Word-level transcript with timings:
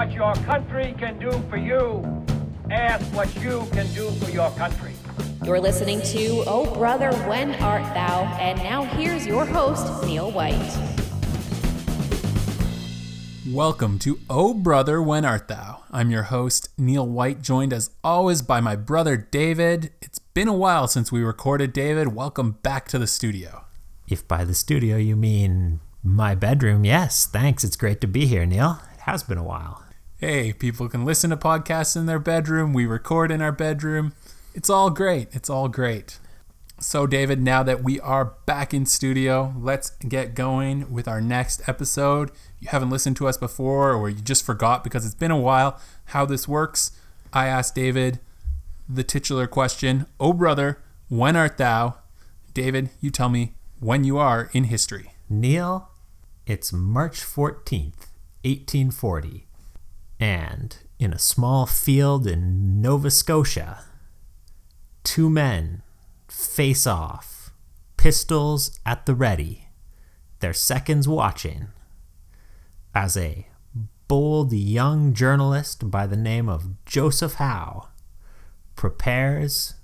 what 0.00 0.12
your 0.12 0.32
country 0.46 0.94
can 0.96 1.18
do 1.18 1.30
for 1.50 1.58
you. 1.58 2.02
Ask 2.70 3.04
what 3.14 3.28
you 3.42 3.66
can 3.70 3.86
do 3.92 4.10
for 4.12 4.30
your 4.30 4.50
country. 4.52 4.94
You're 5.44 5.60
listening 5.60 6.00
to 6.00 6.42
Oh 6.46 6.74
Brother, 6.74 7.12
When 7.28 7.54
Art 7.56 7.82
Thou? 7.92 8.22
And 8.40 8.58
now 8.60 8.84
here's 8.84 9.26
your 9.26 9.44
host, 9.44 10.02
Neil 10.06 10.30
White. 10.30 10.56
Welcome 13.46 13.98
to 13.98 14.18
Oh 14.30 14.54
Brother, 14.54 15.02
When 15.02 15.26
Art 15.26 15.48
Thou? 15.48 15.82
I'm 15.90 16.10
your 16.10 16.22
host, 16.22 16.70
Neil 16.78 17.06
White, 17.06 17.42
joined 17.42 17.74
as 17.74 17.90
always 18.02 18.40
by 18.40 18.62
my 18.62 18.76
brother 18.76 19.18
David. 19.18 19.92
It's 20.00 20.18
been 20.18 20.48
a 20.48 20.56
while 20.56 20.88
since 20.88 21.12
we 21.12 21.22
recorded, 21.22 21.74
David. 21.74 22.14
Welcome 22.14 22.52
back 22.62 22.88
to 22.88 22.98
the 22.98 23.06
studio. 23.06 23.66
If 24.08 24.26
by 24.26 24.44
the 24.44 24.54
studio 24.54 24.96
you 24.96 25.14
mean 25.14 25.80
my 26.02 26.34
bedroom, 26.34 26.86
yes, 26.86 27.26
thanks. 27.26 27.64
It's 27.64 27.76
great 27.76 28.00
to 28.00 28.06
be 28.06 28.24
here, 28.24 28.46
Neil. 28.46 28.80
It 28.94 29.00
has 29.00 29.22
been 29.22 29.36
a 29.36 29.44
while. 29.44 29.84
Hey, 30.20 30.52
people 30.52 30.86
can 30.86 31.06
listen 31.06 31.30
to 31.30 31.36
podcasts 31.38 31.96
in 31.96 32.04
their 32.04 32.18
bedroom. 32.18 32.74
We 32.74 32.84
record 32.84 33.30
in 33.30 33.40
our 33.40 33.52
bedroom. 33.52 34.12
It's 34.54 34.68
all 34.68 34.90
great. 34.90 35.28
It's 35.32 35.48
all 35.48 35.66
great. 35.66 36.18
So, 36.78 37.06
David, 37.06 37.40
now 37.40 37.62
that 37.62 37.82
we 37.82 37.98
are 38.00 38.34
back 38.44 38.74
in 38.74 38.84
studio, 38.84 39.54
let's 39.58 39.92
get 40.06 40.34
going 40.34 40.92
with 40.92 41.08
our 41.08 41.22
next 41.22 41.66
episode. 41.66 42.32
You 42.58 42.68
haven't 42.68 42.90
listened 42.90 43.16
to 43.16 43.28
us 43.28 43.38
before, 43.38 43.94
or 43.94 44.10
you 44.10 44.20
just 44.20 44.44
forgot 44.44 44.84
because 44.84 45.06
it's 45.06 45.14
been 45.14 45.30
a 45.30 45.40
while 45.40 45.80
how 46.06 46.26
this 46.26 46.46
works. 46.46 46.90
I 47.32 47.46
asked 47.46 47.74
David 47.74 48.20
the 48.86 49.02
titular 49.02 49.46
question, 49.46 50.04
Oh, 50.20 50.34
brother, 50.34 50.82
when 51.08 51.34
art 51.34 51.56
thou? 51.56 51.96
David, 52.52 52.90
you 53.00 53.08
tell 53.10 53.30
me 53.30 53.54
when 53.78 54.04
you 54.04 54.18
are 54.18 54.50
in 54.52 54.64
history. 54.64 55.14
Neil, 55.30 55.88
it's 56.46 56.74
March 56.74 57.22
14th, 57.22 58.10
1840. 58.44 59.46
And 60.20 60.76
in 60.98 61.14
a 61.14 61.18
small 61.18 61.64
field 61.64 62.26
in 62.26 62.82
Nova 62.82 63.10
Scotia, 63.10 63.84
two 65.02 65.30
men 65.30 65.82
face 66.28 66.86
off, 66.86 67.50
pistols 67.96 68.78
at 68.84 69.06
the 69.06 69.14
ready, 69.14 69.68
their 70.40 70.52
seconds 70.52 71.08
watching, 71.08 71.68
as 72.94 73.16
a 73.16 73.48
bold 74.08 74.52
young 74.52 75.14
journalist 75.14 75.90
by 75.90 76.06
the 76.06 76.16
name 76.16 76.50
of 76.50 76.84
Joseph 76.84 77.34
Howe 77.34 77.88
prepares 78.76 79.74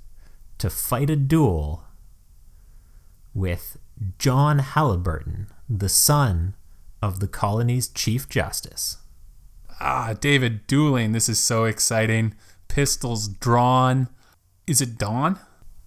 to 0.58 0.68
fight 0.68 1.08
a 1.08 1.16
duel 1.16 1.84
with 3.32 3.78
John 4.18 4.58
Halliburton, 4.58 5.46
the 5.68 5.88
son 5.88 6.54
of 7.00 7.20
the 7.20 7.28
colony's 7.28 7.88
Chief 7.88 8.28
Justice. 8.28 8.98
Ah, 9.80 10.14
David, 10.18 10.66
dueling. 10.66 11.12
This 11.12 11.28
is 11.28 11.38
so 11.38 11.64
exciting. 11.64 12.34
Pistols 12.68 13.28
drawn. 13.28 14.08
Is 14.66 14.80
it 14.80 14.98
dawn? 14.98 15.38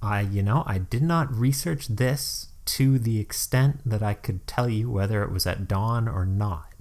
I, 0.02 0.22
you 0.22 0.44
know, 0.44 0.64
I 0.66 0.78
did 0.78 1.02
not 1.02 1.34
research 1.34 1.88
this 1.88 2.48
to 2.66 3.00
the 3.00 3.20
extent 3.20 3.82
that 3.86 4.04
I 4.04 4.14
could 4.14 4.46
tell 4.46 4.70
you 4.70 4.92
whether 4.92 5.24
it 5.24 5.32
was 5.32 5.48
at 5.48 5.68
dawn 5.68 6.08
or 6.08 6.26
not. 6.26 6.74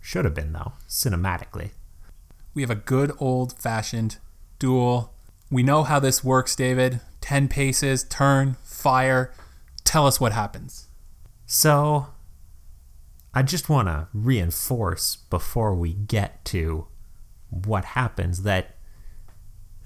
Should 0.00 0.24
have 0.24 0.34
been, 0.34 0.52
though, 0.52 0.72
cinematically. 0.88 1.70
We 2.54 2.62
have 2.62 2.70
a 2.70 2.76
good 2.76 3.12
old 3.18 3.52
fashioned 3.58 4.16
duel. 4.58 5.12
We 5.50 5.62
know 5.62 5.82
how 5.82 6.00
this 6.00 6.24
works, 6.24 6.56
David. 6.56 7.00
10 7.20 7.48
paces, 7.48 8.04
turn, 8.04 8.56
fire. 8.64 9.32
Tell 9.84 10.06
us 10.06 10.20
what 10.20 10.32
happens. 10.32 10.88
So, 11.46 12.08
I 13.36 13.42
just 13.42 13.68
want 13.68 13.88
to 13.88 14.06
reinforce 14.14 15.16
before 15.16 15.74
we 15.74 15.92
get 15.92 16.44
to 16.46 16.86
what 17.50 17.84
happens 17.84 18.44
that 18.44 18.76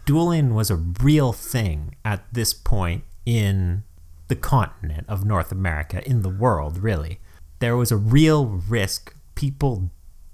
dueling 0.05 0.55
was 0.55 0.71
a 0.71 0.77
real 0.77 1.33
thing 1.33 1.95
at 2.05 2.25
this 2.33 2.53
point 2.53 3.05
in 3.25 3.85
the 4.29 4.37
continent 4.37 5.07
of 5.09 5.25
North 5.25 5.51
America, 5.51 6.07
in 6.07 6.21
the 6.21 6.29
world, 6.29 6.77
really. 6.79 7.21
There 7.61 7.77
was 7.77 7.91
a 7.91 7.97
real 7.97 8.47
risk. 8.47 9.15
People 9.35 9.91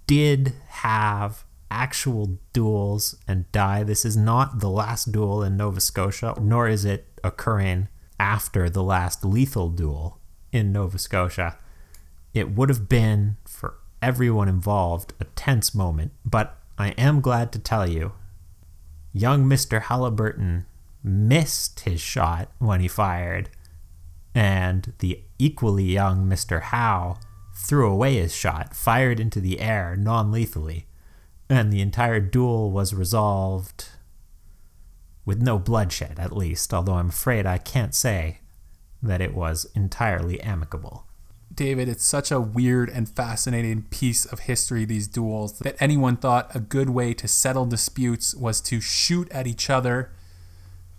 did 0.09 0.55
have 0.67 1.45
actual 1.71 2.39
duels 2.53 3.17
and 3.29 3.51
die. 3.53 3.85
This 3.85 4.05
is 4.05 4.17
not 4.17 4.59
the 4.59 4.69
last 4.69 5.13
duel 5.13 5.43
in 5.45 5.57
Nova 5.57 5.81
Scotia, 5.81 6.35
nor 6.41 6.69
is 6.69 6.85
it 6.85 7.07
occurring 7.23 7.89
after 8.19 8.69
the 8.69 8.83
last 8.83 9.25
lethal 9.25 9.71
duel 9.71 10.21
in 10.53 10.73
Nova 10.73 10.99
Scotia. 10.99 11.57
It 12.35 12.51
would 12.51 12.69
have 12.69 12.89
been, 12.89 13.37
for 13.45 13.77
everyone 14.03 14.49
involved, 14.49 15.15
a 15.21 15.25
tense 15.25 15.75
moment, 15.75 16.13
but 16.25 16.59
I 16.77 16.89
am 16.91 17.21
glad 17.21 17.53
to 17.53 17.59
tell 17.59 17.89
you 17.89 18.13
young 19.13 19.45
Mr. 19.45 19.83
Halliburton 19.83 20.67
missed 21.03 21.81
his 21.81 22.01
shot 22.01 22.51
when 22.59 22.81
he 22.81 22.89
fired, 22.89 23.49
and 24.35 24.93
the 24.99 25.23
equally 25.39 25.85
young 25.85 26.27
Mr. 26.27 26.61
Howe 26.61 27.19
threw 27.55 27.89
away 27.89 28.17
his 28.17 28.35
shot, 28.35 28.75
fired 28.75 29.21
into 29.21 29.41
the 29.41 29.61
air 29.61 29.95
non 29.97 30.33
lethally, 30.33 30.87
and 31.49 31.73
the 31.73 31.81
entire 31.81 32.19
duel 32.19 32.73
was 32.73 32.93
resolved 32.93 33.91
with 35.25 35.41
no 35.41 35.59
bloodshed, 35.59 36.19
at 36.19 36.37
least, 36.37 36.75
although 36.75 36.95
I'm 36.95 37.11
afraid 37.11 37.47
I 37.47 37.59
can't 37.59 37.95
say 37.95 38.41
that 39.01 39.21
it 39.21 39.35
was 39.35 39.67
entirely 39.75 40.41
amicable. 40.41 41.04
David, 41.55 41.89
it's 41.89 42.05
such 42.05 42.31
a 42.31 42.41
weird 42.41 42.89
and 42.89 43.09
fascinating 43.09 43.83
piece 43.83 44.25
of 44.25 44.41
history, 44.41 44.85
these 44.85 45.07
duels, 45.07 45.59
that 45.61 45.77
anyone 45.81 46.17
thought 46.17 46.55
a 46.55 46.61
good 46.61 46.91
way 46.91 47.15
to 47.15 47.29
settle 47.29 47.67
disputes 47.67 48.35
was 48.35 48.61
to 48.63 48.81
shoot 48.81 49.31
at 49.31 49.47
each 49.47 49.71
other. 49.71 50.11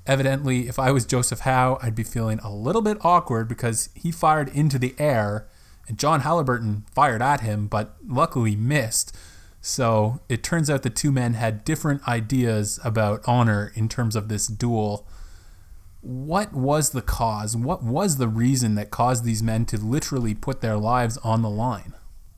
Evidently, 0.06 0.68
if 0.68 0.78
I 0.78 0.92
was 0.92 1.06
Joseph 1.06 1.42
Howe, 1.42 1.80
I'd 1.82 1.96
be 1.96 2.04
feeling 2.04 2.40
a 2.40 2.54
little 2.54 2.82
bit 2.82 2.98
awkward 3.02 3.48
because 3.48 3.90
he 3.96 4.12
fired 4.12 4.50
into 4.50 4.78
the 4.78 4.96
air 5.00 5.48
and 5.88 5.98
John 5.98 6.22
Halliburton 6.22 6.86
fired 6.94 7.22
at 7.22 7.42
him, 7.42 7.68
but 7.68 7.96
luckily 8.08 8.56
missed. 8.56 9.16
So 9.62 10.20
it 10.30 10.44
turns 10.44 10.70
out 10.70 10.84
the 10.84 10.90
two 10.90 11.12
men 11.12 11.34
had 11.34 11.64
different 11.64 12.08
ideas 12.08 12.80
about 12.84 13.28
honor 13.28 13.72
in 13.76 13.90
terms 13.90 14.16
of 14.16 14.30
this 14.30 14.48
duel 14.48 15.08
what 16.06 16.54
was 16.54 16.92
the 16.92 17.02
cause? 17.02 17.58
What 17.58 17.84
was 17.84 18.18
the 18.18 18.28
reason 18.28 18.76
that 18.76 18.92
caused 18.92 19.24
these 19.24 19.42
men 19.42 19.66
to 19.66 19.78
literally 19.78 20.36
put 20.36 20.62
their 20.62 20.78
lives 20.78 21.18
on 21.18 21.42
the 21.42 21.50
line? 21.50 21.96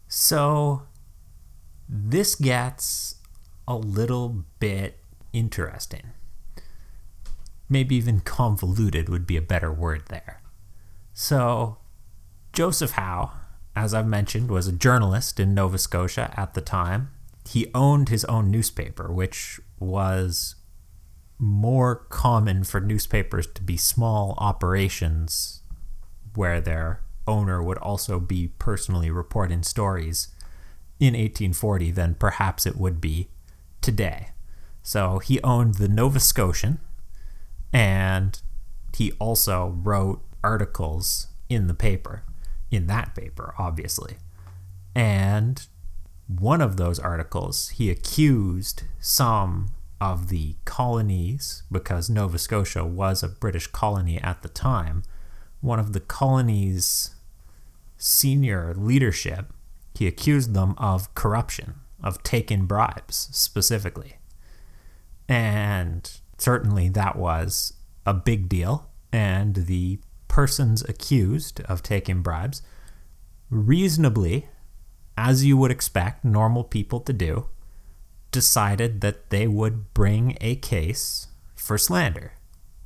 So, 0.08 0.84
this 1.90 2.36
gets 2.36 3.16
a 3.68 3.76
little 3.76 4.46
bit 4.62 5.00
interesting. 5.34 6.14
Maybe 7.68 7.98
even 7.98 8.22
convoluted 8.22 9.10
would 9.10 9.28
be 9.28 9.36
a 9.36 9.42
better 9.42 9.74
word 9.74 10.04
there. 10.08 10.42
So, 11.14 11.80
Joseph 12.54 12.92
Howe, 12.92 13.34
as 13.76 13.94
I've 13.94 14.08
mentioned, 14.08 14.50
was 14.50 14.68
a 14.68 14.72
journalist 14.72 15.42
in 15.42 15.54
Nova 15.54 15.78
Scotia 15.78 16.34
at 16.38 16.54
the 16.54 16.62
time. 16.62 17.10
He 17.46 17.70
owned 17.76 18.08
his 18.08 18.24
own 18.26 18.50
newspaper, 18.50 19.12
which 19.12 19.60
was 19.78 20.56
more 21.40 21.96
common 21.96 22.64
for 22.64 22.80
newspapers 22.80 23.48
to 23.48 23.62
be 23.62 23.78
small 23.78 24.36
operations 24.40 25.62
where 26.36 26.60
their 26.60 27.02
owner 27.28 27.62
would 27.62 27.78
also 27.80 28.20
be 28.20 28.48
personally 28.60 29.12
reporting 29.12 29.64
stories 29.64 30.30
in 31.00 31.14
1840 31.14 31.92
than 31.92 32.16
perhaps 32.16 32.66
it 32.66 32.76
would 32.76 33.00
be 33.00 33.30
today. 33.82 34.30
So 34.82 35.20
he 35.20 35.42
owned 35.42 35.76
the 35.76 35.88
Nova 35.90 36.20
Scotian 36.20 36.80
and 37.72 38.40
he 38.96 39.12
also 39.14 39.76
wrote 39.84 40.22
articles 40.44 41.28
in 41.50 41.68
the 41.68 41.74
paper, 41.74 42.24
in 42.72 42.88
that 42.88 43.14
paper, 43.14 43.54
obviously. 43.60 44.18
And 44.96 45.68
one 46.28 46.62
of 46.62 46.78
those 46.78 47.00
articles, 47.00 47.70
he 47.70 47.92
accused 47.92 48.84
some 49.00 49.70
of 50.00 50.30
the 50.30 50.56
colonies, 50.66 51.64
because 51.72 52.10
Nova 52.10 52.38
Scotia 52.38 52.86
was 52.86 53.24
a 53.24 53.28
British 53.28 53.68
colony 53.68 54.20
at 54.20 54.42
the 54.42 54.50
time, 54.50 55.04
one 55.62 55.80
of 55.80 55.94
the 55.94 56.00
colony's 56.00 57.16
senior 57.98 58.74
leadership, 58.76 59.52
he 59.96 60.06
accused 60.08 60.54
them 60.54 60.76
of 60.78 61.14
corruption, 61.16 61.76
of 62.04 62.22
taking 62.22 62.66
bribes 62.66 63.30
specifically. 63.32 64.18
And 65.28 66.10
certainly 66.38 66.90
that 66.90 67.16
was 67.16 67.74
a 68.06 68.14
big 68.14 68.48
deal. 68.48 68.90
And 69.12 69.56
the 69.56 70.00
persons 70.28 70.84
accused 70.84 71.62
of 71.62 71.82
taking 71.82 72.22
bribes, 72.22 72.62
reasonably, 73.50 74.48
as 75.18 75.44
you 75.44 75.58
would 75.58 75.72
expect 75.72 76.24
normal 76.24 76.64
people 76.64 77.00
to 77.00 77.14
do, 77.14 77.50
decided 78.32 79.02
that 79.02 79.30
they 79.30 79.48
would 79.48 79.94
bring 79.94 80.38
a 80.42 80.56
case 80.56 81.28
for 81.56 81.78
slander. 81.78 82.34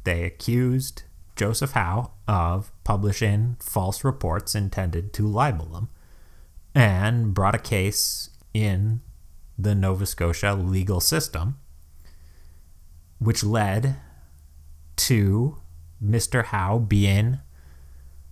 They 0.03 0.23
accused 0.23 1.03
Joseph 1.35 1.71
Howe 1.71 2.11
of 2.27 2.71
publishing 2.83 3.57
false 3.59 4.03
reports 4.03 4.55
intended 4.55 5.13
to 5.13 5.27
libel 5.27 5.65
them 5.67 5.89
and 6.73 7.33
brought 7.33 7.55
a 7.55 7.59
case 7.59 8.29
in 8.53 9.01
the 9.57 9.75
Nova 9.75 10.05
Scotia 10.05 10.53
legal 10.53 10.99
system, 10.99 11.57
which 13.19 13.43
led 13.43 13.97
to 14.97 15.57
Mr. 16.03 16.45
Howe 16.45 16.79
being 16.79 17.39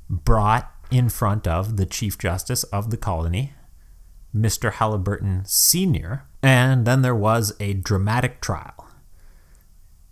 brought 0.10 0.72
in 0.90 1.10
front 1.10 1.48
of 1.48 1.78
the 1.78 1.86
Chief 1.86 2.18
Justice 2.18 2.64
of 2.66 2.90
the 2.90 2.98
colony, 2.98 3.54
Mr. 4.36 4.74
Halliburton 4.74 5.44
Sr., 5.46 6.26
and 6.42 6.86
then 6.86 7.02
there 7.02 7.16
was 7.16 7.54
a 7.60 7.74
dramatic 7.74 8.42
trial. 8.42 8.88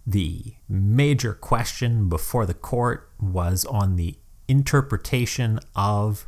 The 0.06 0.56
major 0.69 1.33
question 1.33 2.09
before 2.09 2.45
the 2.45 2.53
court 2.53 3.12
was 3.19 3.65
on 3.65 3.95
the 3.95 4.15
interpretation 4.47 5.59
of 5.75 6.27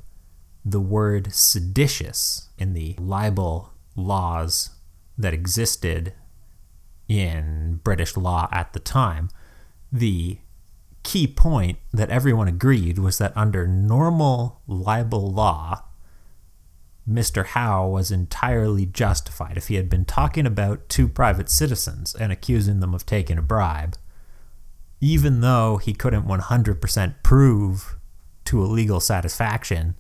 the 0.66 0.82
word 0.82 1.34
seditious 1.34 2.50
in 2.58 2.74
the 2.74 2.96
libel 3.00 3.74
laws 3.96 4.72
that 5.18 5.34
existed 5.34 6.14
in 7.08 7.80
British 7.84 8.16
law 8.16 8.48
at 8.52 8.74
the 8.74 8.80
time. 8.80 9.30
The 9.92 10.40
key 11.04 11.28
point 11.28 11.80
that 11.92 12.10
everyone 12.10 12.48
agreed 12.48 13.00
was 13.00 13.18
that 13.18 13.36
under 13.36 13.68
normal 13.68 14.62
libel 14.68 15.32
law, 15.32 15.84
Mr. 17.10 17.46
Howe 17.48 17.88
was 17.88 18.12
entirely 18.12 18.86
justified 18.86 19.58
if 19.58 19.68
he 19.68 19.76
had 19.76 19.90
been 19.90 20.06
talking 20.06 20.46
about 20.46 20.88
two 20.90 21.08
private 21.08 21.50
citizens 21.50 22.14
and 22.14 22.32
accusing 22.32 22.80
them 22.80 22.94
of 22.94 23.06
taking 23.06 23.38
a 23.38 23.42
bribe, 23.42 23.98
even 25.02 25.42
though 25.42 25.78
he 25.78 25.94
couldn't 25.94 26.28
100% 26.28 27.16
prove 27.24 27.96
to 28.46 28.62
a 28.62 28.68
legal 28.68 29.00
satisfaction 29.00 29.96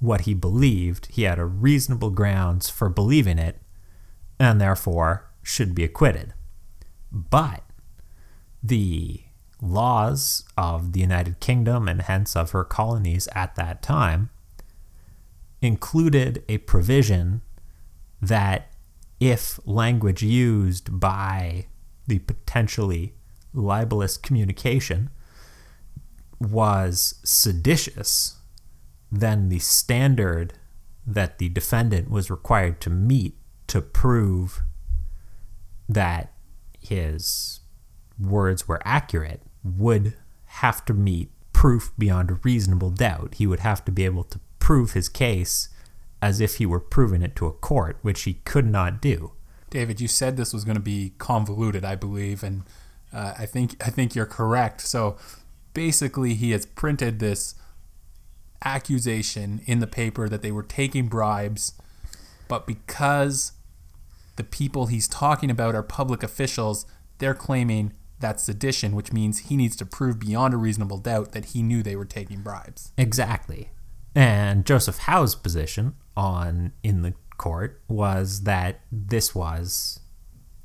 what 0.00 0.22
he 0.22 0.34
believed, 0.34 1.06
he 1.06 1.22
had 1.22 1.38
a 1.38 1.46
reasonable 1.46 2.10
grounds 2.10 2.68
for 2.68 2.90
believing 2.90 3.38
it 3.38 3.60
and 4.38 4.60
therefore 4.60 5.30
should 5.42 5.74
be 5.74 5.84
acquitted. 5.84 6.34
But 7.10 7.62
the 8.62 9.22
laws 9.62 10.44
of 10.58 10.92
the 10.92 11.00
United 11.00 11.40
Kingdom 11.40 11.88
and 11.88 12.02
hence 12.02 12.36
of 12.36 12.50
her 12.50 12.64
colonies 12.64 13.28
at 13.34 13.54
that 13.54 13.82
time 13.82 14.28
included 15.64 16.44
a 16.48 16.58
provision 16.58 17.40
that 18.20 18.70
if 19.18 19.58
language 19.64 20.22
used 20.22 21.00
by 21.00 21.66
the 22.06 22.18
potentially 22.20 23.14
libelous 23.52 24.16
communication 24.16 25.10
was 26.40 27.14
seditious, 27.24 28.38
then 29.10 29.48
the 29.48 29.58
standard 29.58 30.54
that 31.06 31.38
the 31.38 31.48
defendant 31.50 32.10
was 32.10 32.30
required 32.30 32.80
to 32.80 32.90
meet 32.90 33.36
to 33.66 33.80
prove 33.80 34.62
that 35.88 36.32
his 36.80 37.60
words 38.18 38.68
were 38.68 38.80
accurate 38.84 39.42
would 39.62 40.14
have 40.46 40.84
to 40.84 40.92
meet 40.92 41.30
proof 41.52 41.92
beyond 41.98 42.30
a 42.30 42.34
reasonable 42.42 42.90
doubt. 42.90 43.34
He 43.34 43.46
would 43.46 43.60
have 43.60 43.84
to 43.86 43.92
be 43.92 44.04
able 44.04 44.24
to 44.24 44.38
prove 44.64 44.94
his 44.94 45.10
case 45.10 45.68
as 46.22 46.40
if 46.40 46.56
he 46.56 46.64
were 46.64 46.80
proving 46.80 47.20
it 47.20 47.36
to 47.36 47.44
a 47.44 47.52
court, 47.52 47.98
which 48.00 48.22
he 48.22 48.32
could 48.46 48.64
not 48.64 48.98
do. 48.98 49.32
David, 49.68 50.00
you 50.00 50.08
said 50.08 50.38
this 50.38 50.54
was 50.54 50.64
going 50.64 50.78
to 50.78 50.82
be 50.82 51.12
convoluted, 51.18 51.84
I 51.84 51.96
believe, 51.96 52.42
and 52.42 52.62
uh, 53.12 53.34
I 53.38 53.44
think 53.44 53.76
I 53.86 53.90
think 53.90 54.14
you're 54.14 54.24
correct. 54.24 54.80
So 54.80 55.18
basically, 55.74 56.32
he 56.32 56.52
has 56.52 56.64
printed 56.64 57.18
this 57.18 57.56
accusation 58.64 59.60
in 59.66 59.80
the 59.80 59.86
paper 59.86 60.30
that 60.30 60.40
they 60.40 60.50
were 60.50 60.62
taking 60.62 61.08
bribes, 61.08 61.74
but 62.48 62.66
because 62.66 63.52
the 64.36 64.44
people 64.44 64.86
he's 64.86 65.06
talking 65.06 65.50
about 65.50 65.74
are 65.74 65.82
public 65.82 66.22
officials, 66.22 66.86
they're 67.18 67.34
claiming 67.34 67.92
that's 68.18 68.44
sedition, 68.44 68.96
which 68.96 69.12
means 69.12 69.50
he 69.50 69.58
needs 69.58 69.76
to 69.76 69.84
prove 69.84 70.18
beyond 70.18 70.54
a 70.54 70.56
reasonable 70.56 70.96
doubt 70.96 71.32
that 71.32 71.46
he 71.46 71.62
knew 71.62 71.82
they 71.82 71.96
were 71.96 72.06
taking 72.06 72.40
bribes. 72.40 72.92
Exactly. 72.96 73.68
And 74.14 74.64
Joseph 74.64 74.98
Howe's 74.98 75.34
position 75.34 75.94
on 76.16 76.72
in 76.82 77.02
the 77.02 77.14
court 77.36 77.82
was 77.88 78.42
that 78.42 78.80
this 78.92 79.34
was 79.34 80.00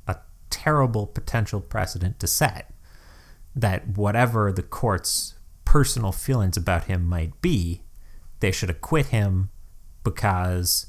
a 0.06 0.16
terrible 0.50 1.06
potential 1.06 1.60
precedent 1.60 2.20
to 2.20 2.26
set. 2.26 2.72
That 3.56 3.96
whatever 3.96 4.52
the 4.52 4.62
court's 4.62 5.34
personal 5.64 6.12
feelings 6.12 6.56
about 6.56 6.84
him 6.84 7.04
might 7.04 7.40
be, 7.42 7.82
they 8.38 8.52
should 8.52 8.70
acquit 8.70 9.06
him 9.06 9.50
because 10.04 10.86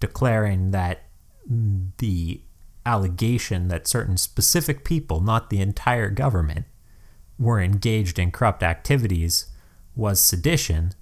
declaring 0.00 0.70
that 0.72 1.04
the 1.48 2.42
allegation 2.84 3.68
that 3.68 3.88
certain 3.88 4.16
specific 4.16 4.84
people, 4.84 5.20
not 5.20 5.50
the 5.50 5.60
entire 5.60 6.10
government, 6.10 6.66
were 7.38 7.60
engaged 7.60 8.18
in 8.18 8.30
corrupt 8.30 8.62
activities 8.62 9.46
was 9.94 10.20
sedition 10.20 10.92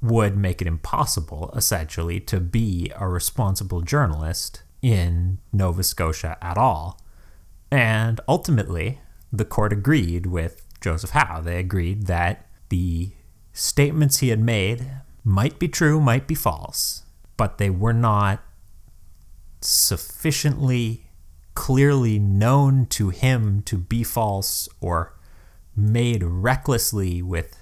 would 0.00 0.36
make 0.36 0.60
it 0.60 0.68
impossible, 0.68 1.52
essentially, 1.56 2.20
to 2.20 2.40
be 2.40 2.92
a 2.96 3.08
responsible 3.08 3.80
journalist 3.80 4.62
in 4.80 5.38
Nova 5.52 5.82
Scotia 5.82 6.36
at 6.40 6.56
all. 6.56 7.00
And 7.70 8.20
ultimately, 8.28 9.00
the 9.32 9.44
court 9.44 9.72
agreed 9.72 10.26
with 10.26 10.64
Joseph 10.80 11.10
Howe. 11.10 11.40
They 11.40 11.58
agreed 11.58 12.06
that 12.06 12.46
the 12.68 13.12
statements 13.52 14.18
he 14.18 14.28
had 14.28 14.40
made 14.40 14.88
might 15.24 15.58
be 15.58 15.68
true, 15.68 16.00
might 16.00 16.26
be 16.26 16.34
false, 16.34 17.02
but 17.36 17.58
they 17.58 17.70
were 17.70 17.92
not 17.92 18.42
sufficiently 19.60 21.08
clearly 21.54 22.20
known 22.20 22.86
to 22.86 23.08
him 23.08 23.62
to 23.62 23.76
be 23.76 24.04
false 24.04 24.68
or 24.80 25.18
made 25.74 26.22
recklessly 26.22 27.20
with 27.20 27.56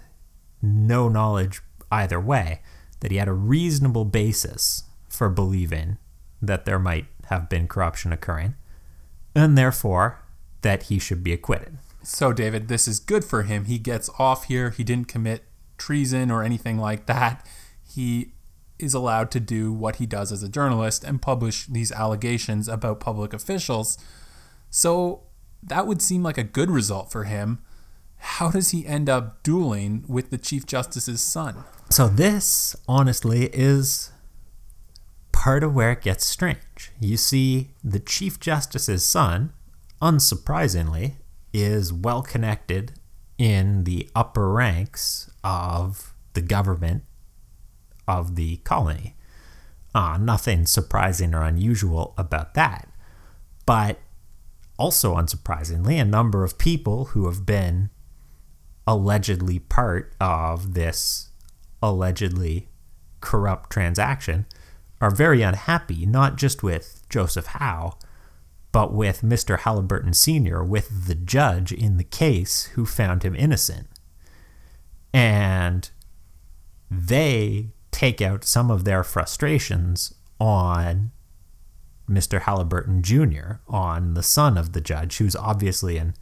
no 0.61 1.09
knowledge 1.09 1.63
either 1.91 2.21
way, 2.21 2.61
that 3.01 3.11
he 3.11 3.17
had 3.19 3.29
a 3.29 3.33
reasonable 3.33 4.05
basis 4.05 4.85
for 5.09 5.29
believing 5.29 5.99
that 6.43 6.65
there 6.65 6.79
might 6.79 7.07
have 7.27 7.49
been 7.49 7.69
corruption 7.69 8.13
occurring, 8.13 8.55
and 9.35 9.57
therefore 9.57 10.23
that 10.63 10.85
he 10.85 10.99
should 10.99 11.23
be 11.23 11.33
acquitted. 11.33 11.79
So, 12.03 12.33
David, 12.33 12.69
this 12.69 12.87
is 12.87 13.01
good 13.01 13.25
for 13.25 13.43
him. 13.43 13.65
He 13.65 13.79
gets 13.79 14.09
off 14.19 14.45
here. 14.45 14.71
He 14.71 14.85
didn't 14.85 15.09
commit 15.09 15.45
treason 15.77 16.31
or 16.31 16.43
anything 16.43 16.79
like 16.79 17.07
that. 17.07 17.45
He 17.89 18.33
is 18.79 18.95
allowed 18.95 19.31
to 19.33 19.41
do 19.41 19.73
what 19.73 19.97
he 19.97 20.07
does 20.07 20.31
as 20.31 20.43
a 20.43 20.49
journalist 20.49 21.03
and 21.03 21.23
publish 21.23 21.67
these 21.67 21.91
allegations 21.93 22.69
about 22.69 23.01
public 23.01 23.33
officials. 23.33 23.99
So 24.71 25.23
that 25.63 25.87
would 25.87 26.03
seem 26.03 26.23
like 26.23 26.39
a 26.39 26.45
good 26.45 26.71
result 26.71 27.11
for 27.11 27.25
him. 27.25 27.61
How 28.19 28.51
does 28.51 28.71
he 28.71 28.87
end 28.87 29.09
up 29.09 29.43
dueling 29.43 30.05
with 30.09 30.31
the 30.31 30.39
Chief 30.39 30.67
Justice's 30.67 31.23
son? 31.23 31.65
So, 31.91 32.09
this, 32.09 32.75
honestly, 32.89 33.47
is 33.53 34.11
part 35.33 35.63
of 35.63 35.75
where 35.75 35.93
it 35.93 36.03
gets 36.03 36.27
strange. 36.27 36.91
You 37.01 37.17
see, 37.17 37.71
the 37.85 38.01
Chief 38.01 38.41
Justice's 38.41 39.05
son, 39.05 39.53
unsurprisingly, 40.03 41.15
is 41.53 41.93
well 41.93 42.23
connected 42.23 42.95
in 43.39 43.85
the 43.85 44.09
upper 44.15 44.51
ranks 44.51 45.31
of 45.45 46.15
the 46.33 46.41
government 46.41 47.05
of 48.09 48.35
the 48.37 48.57
colony. 48.59 49.15
Uh, 49.95 50.19
nothing 50.19 50.67
surprising 50.67 51.35
or 51.35 51.43
unusual 51.43 52.13
about 52.19 52.55
that. 52.55 52.89
But 53.65 53.99
also 54.79 55.15
unsurprisingly, 55.15 56.01
a 56.01 56.05
number 56.05 56.45
of 56.45 56.59
people 56.59 57.07
who 57.07 57.27
have 57.27 57.47
been 57.47 57.91
allegedly 58.87 59.59
part 59.59 60.15
of 60.21 60.75
this 60.75 61.31
allegedly 61.83 62.69
corrupt 63.21 63.71
transaction 63.71 64.47
are 65.01 65.11
very 65.11 65.43
unhappy, 65.43 66.07
not 66.07 66.37
just 66.37 66.63
with 66.63 67.03
Joseph 67.09 67.47
Howe, 67.47 67.99
but 68.73 68.93
with 68.93 69.23
Mr. 69.23 69.61
Halliburton 69.61 70.15
Sr., 70.15 70.63
with 70.63 71.07
the 71.07 71.15
judge 71.15 71.73
in 71.73 71.97
the 71.97 72.05
case 72.05 72.65
who 72.75 72.87
found 72.87 73.23
him 73.23 73.35
innocent. 73.35 73.89
And 75.13 75.91
they 76.91 77.69
take 77.91 78.21
out 78.21 78.45
some 78.45 78.71
of 78.71 78.85
their 78.85 79.03
frustrations 79.03 80.15
on 80.39 81.13
Mr. 82.09 82.43
Halliburton 82.43 83.03
Jr., 83.03 83.61
on 83.69 84.15
the 84.15 84.23
son 84.23 84.57
of 84.57 84.73
the 84.73 84.81
judge, 84.81 85.19
who's 85.19 85.37
obviously 85.37 85.97
an 85.99 86.15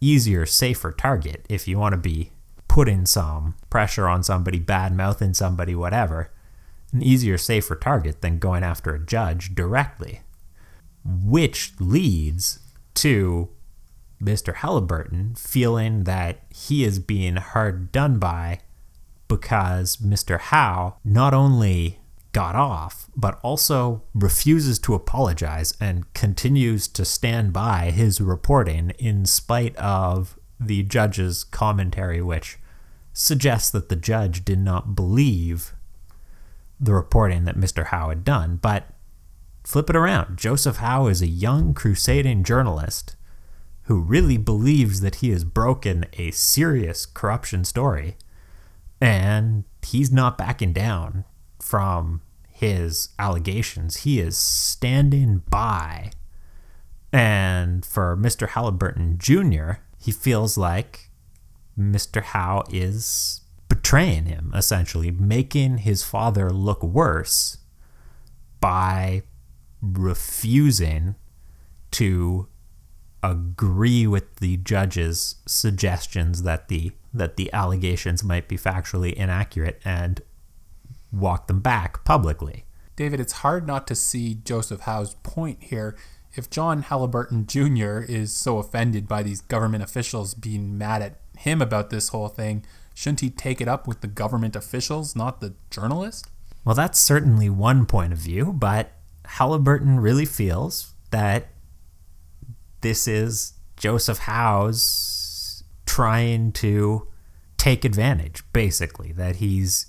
easier, 0.00 0.46
safer 0.46 0.92
target 0.92 1.46
if 1.48 1.68
you 1.68 1.78
want 1.78 1.92
to 1.92 1.98
be 1.98 2.30
putting 2.68 3.06
some 3.06 3.56
pressure 3.68 4.08
on 4.08 4.22
somebody, 4.22 4.58
bad 4.58 4.94
mouthing 4.94 5.34
somebody, 5.34 5.74
whatever. 5.74 6.30
An 6.92 7.02
easier, 7.02 7.38
safer 7.38 7.76
target 7.76 8.20
than 8.20 8.38
going 8.38 8.62
after 8.62 8.94
a 8.94 9.04
judge 9.04 9.54
directly. 9.54 10.22
Which 11.04 11.72
leads 11.78 12.60
to 12.94 13.48
Mr. 14.22 14.56
Halliburton 14.56 15.34
feeling 15.36 16.04
that 16.04 16.42
he 16.54 16.84
is 16.84 16.98
being 16.98 17.36
hard 17.36 17.90
done 17.92 18.18
by 18.18 18.60
because 19.28 19.98
Mr. 19.98 20.38
Howe 20.38 20.96
not 21.04 21.32
only 21.32 21.99
got 22.32 22.54
off, 22.54 23.10
but 23.16 23.40
also 23.42 24.02
refuses 24.14 24.78
to 24.80 24.94
apologize 24.94 25.74
and 25.80 26.12
continues 26.14 26.86
to 26.88 27.04
stand 27.04 27.52
by 27.52 27.90
his 27.90 28.20
reporting 28.20 28.90
in 28.98 29.26
spite 29.26 29.76
of 29.76 30.38
the 30.58 30.82
judge's 30.82 31.44
commentary, 31.44 32.22
which 32.22 32.58
suggests 33.12 33.70
that 33.70 33.88
the 33.88 33.96
judge 33.96 34.44
did 34.44 34.58
not 34.58 34.94
believe 34.94 35.74
the 36.78 36.94
reporting 36.94 37.44
that 37.44 37.56
Mr. 37.56 37.86
Howe 37.86 38.08
had 38.08 38.24
done. 38.24 38.58
But 38.62 38.86
flip 39.64 39.90
it 39.90 39.96
around 39.96 40.38
Joseph 40.38 40.76
Howe 40.76 41.08
is 41.08 41.20
a 41.20 41.26
young 41.26 41.74
crusading 41.74 42.44
journalist 42.44 43.16
who 43.84 44.00
really 44.00 44.36
believes 44.36 45.00
that 45.00 45.16
he 45.16 45.30
has 45.30 45.44
broken 45.44 46.06
a 46.12 46.30
serious 46.30 47.06
corruption 47.06 47.64
story. 47.64 48.16
And 49.00 49.64
he's 49.82 50.12
not 50.12 50.38
backing 50.38 50.72
down 50.72 51.24
from 51.70 52.20
his 52.48 53.10
allegations. 53.16 53.98
He 53.98 54.18
is 54.18 54.36
standing 54.36 55.42
by. 55.48 56.10
And 57.12 57.86
for 57.86 58.16
Mr. 58.16 58.48
Halliburton 58.48 59.18
Jr., 59.18 59.74
he 59.96 60.10
feels 60.10 60.58
like 60.58 61.10
Mr. 61.78 62.22
Howe 62.22 62.64
is 62.70 63.42
betraying 63.68 64.26
him, 64.26 64.52
essentially, 64.52 65.12
making 65.12 65.78
his 65.78 66.02
father 66.02 66.50
look 66.50 66.82
worse 66.82 67.58
by 68.60 69.22
refusing 69.80 71.14
to 71.92 72.48
agree 73.22 74.08
with 74.08 74.36
the 74.36 74.56
judge's 74.56 75.36
suggestions 75.46 76.42
that 76.42 76.66
the 76.66 76.90
that 77.12 77.36
the 77.36 77.52
allegations 77.52 78.24
might 78.24 78.48
be 78.48 78.56
factually 78.56 79.12
inaccurate 79.12 79.80
and 79.84 80.22
walk 81.12 81.46
them 81.46 81.60
back 81.60 82.04
publicly. 82.04 82.64
David, 82.96 83.20
it's 83.20 83.32
hard 83.32 83.66
not 83.66 83.86
to 83.86 83.94
see 83.94 84.34
Joseph 84.44 84.82
Howe's 84.82 85.14
point 85.22 85.64
here. 85.64 85.96
If 86.34 86.50
John 86.50 86.82
Halliburton 86.82 87.46
Jr. 87.46 88.00
is 88.00 88.32
so 88.32 88.58
offended 88.58 89.08
by 89.08 89.22
these 89.22 89.40
government 89.40 89.82
officials 89.82 90.34
being 90.34 90.78
mad 90.78 91.02
at 91.02 91.20
him 91.38 91.60
about 91.60 91.90
this 91.90 92.08
whole 92.08 92.28
thing, 92.28 92.64
shouldn't 92.94 93.20
he 93.20 93.30
take 93.30 93.60
it 93.60 93.68
up 93.68 93.88
with 93.88 94.00
the 94.00 94.06
government 94.06 94.54
officials, 94.54 95.16
not 95.16 95.40
the 95.40 95.54
journalist? 95.70 96.26
Well, 96.64 96.74
that's 96.74 96.98
certainly 96.98 97.48
one 97.48 97.86
point 97.86 98.12
of 98.12 98.18
view, 98.18 98.52
but 98.52 98.92
Halliburton 99.24 99.98
really 100.00 100.26
feels 100.26 100.92
that 101.10 101.48
this 102.82 103.08
is 103.08 103.54
Joseph 103.76 104.18
Howe's 104.18 105.64
trying 105.86 106.52
to 106.52 107.08
take 107.56 107.84
advantage, 107.84 108.44
basically, 108.52 109.12
that 109.12 109.36
he's 109.36 109.86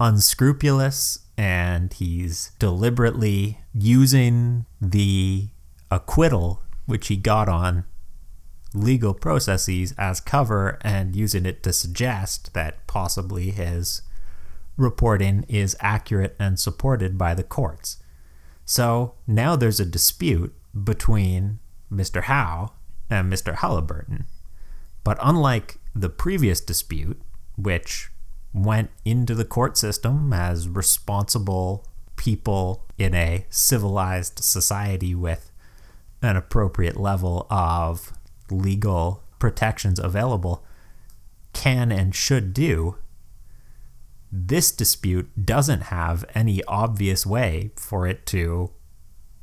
unscrupulous 0.00 1.20
and 1.36 1.92
he's 1.92 2.52
deliberately 2.58 3.60
using 3.72 4.66
the 4.80 5.48
acquittal 5.90 6.62
which 6.86 7.08
he 7.08 7.16
got 7.16 7.48
on 7.48 7.84
legal 8.74 9.14
processes 9.14 9.94
as 9.98 10.20
cover 10.20 10.78
and 10.82 11.16
using 11.16 11.46
it 11.46 11.62
to 11.62 11.72
suggest 11.72 12.52
that 12.54 12.86
possibly 12.86 13.50
his 13.50 14.02
reporting 14.76 15.44
is 15.48 15.76
accurate 15.80 16.36
and 16.38 16.58
supported 16.58 17.16
by 17.16 17.34
the 17.34 17.42
courts. 17.42 17.98
So 18.64 19.14
now 19.26 19.56
there's 19.56 19.80
a 19.80 19.86
dispute 19.86 20.54
between 20.84 21.58
Mr. 21.90 22.24
Howe 22.24 22.72
and 23.08 23.32
Mr. 23.32 23.54
Halliburton. 23.54 24.26
But 25.04 25.18
unlike 25.22 25.78
the 25.94 26.08
previous 26.08 26.60
dispute, 26.60 27.20
which 27.56 28.10
went 28.56 28.90
into 29.04 29.34
the 29.34 29.44
court 29.44 29.76
system 29.76 30.32
as 30.32 30.68
responsible 30.68 31.86
people 32.16 32.84
in 32.96 33.14
a 33.14 33.46
civilized 33.50 34.38
society 34.38 35.14
with 35.14 35.50
an 36.22 36.36
appropriate 36.36 36.96
level 36.96 37.46
of 37.50 38.12
legal 38.50 39.22
protections 39.38 39.98
available 39.98 40.64
can 41.52 41.92
and 41.92 42.14
should 42.14 42.52
do, 42.52 42.96
this 44.32 44.72
dispute 44.72 45.30
doesn't 45.44 45.82
have 45.82 46.24
any 46.34 46.62
obvious 46.64 47.26
way 47.26 47.70
for 47.76 48.06
it 48.06 48.26
to 48.26 48.70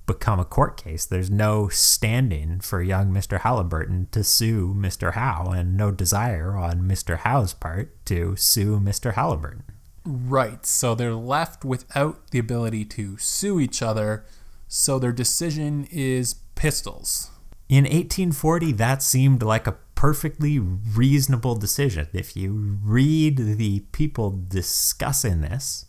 become 0.05 0.39
a 0.39 0.45
court 0.45 0.81
case. 0.81 1.05
There's 1.05 1.29
no 1.29 1.69
standing 1.69 2.59
for 2.59 2.81
young 2.81 3.11
Mr. 3.11 3.41
Halliburton 3.41 4.07
to 4.11 4.23
sue 4.23 4.73
Mr. 4.77 5.13
Howe, 5.13 5.51
and 5.51 5.77
no 5.77 5.91
desire 5.91 6.55
on 6.55 6.81
Mr. 6.81 7.17
Howe's 7.17 7.53
part 7.53 8.05
to 8.07 8.35
sue 8.35 8.79
Mr. 8.79 9.13
Halliburton. 9.13 9.63
Right. 10.05 10.65
So 10.65 10.95
they're 10.95 11.13
left 11.13 11.63
without 11.63 12.27
the 12.31 12.39
ability 12.39 12.85
to 12.85 13.17
sue 13.17 13.59
each 13.59 13.81
other. 13.81 14.25
So 14.67 14.99
their 14.99 15.13
decision 15.13 15.87
is 15.91 16.35
pistols. 16.55 17.29
In 17.69 17.85
1840, 17.85 18.73
that 18.73 19.01
seemed 19.01 19.41
like 19.41 19.67
a 19.67 19.77
perfectly 19.95 20.59
reasonable 20.59 21.55
decision. 21.55 22.09
If 22.11 22.35
you 22.35 22.77
read 22.83 23.37
the 23.37 23.79
people 23.91 24.43
discussing 24.47 25.41
this, 25.41 25.85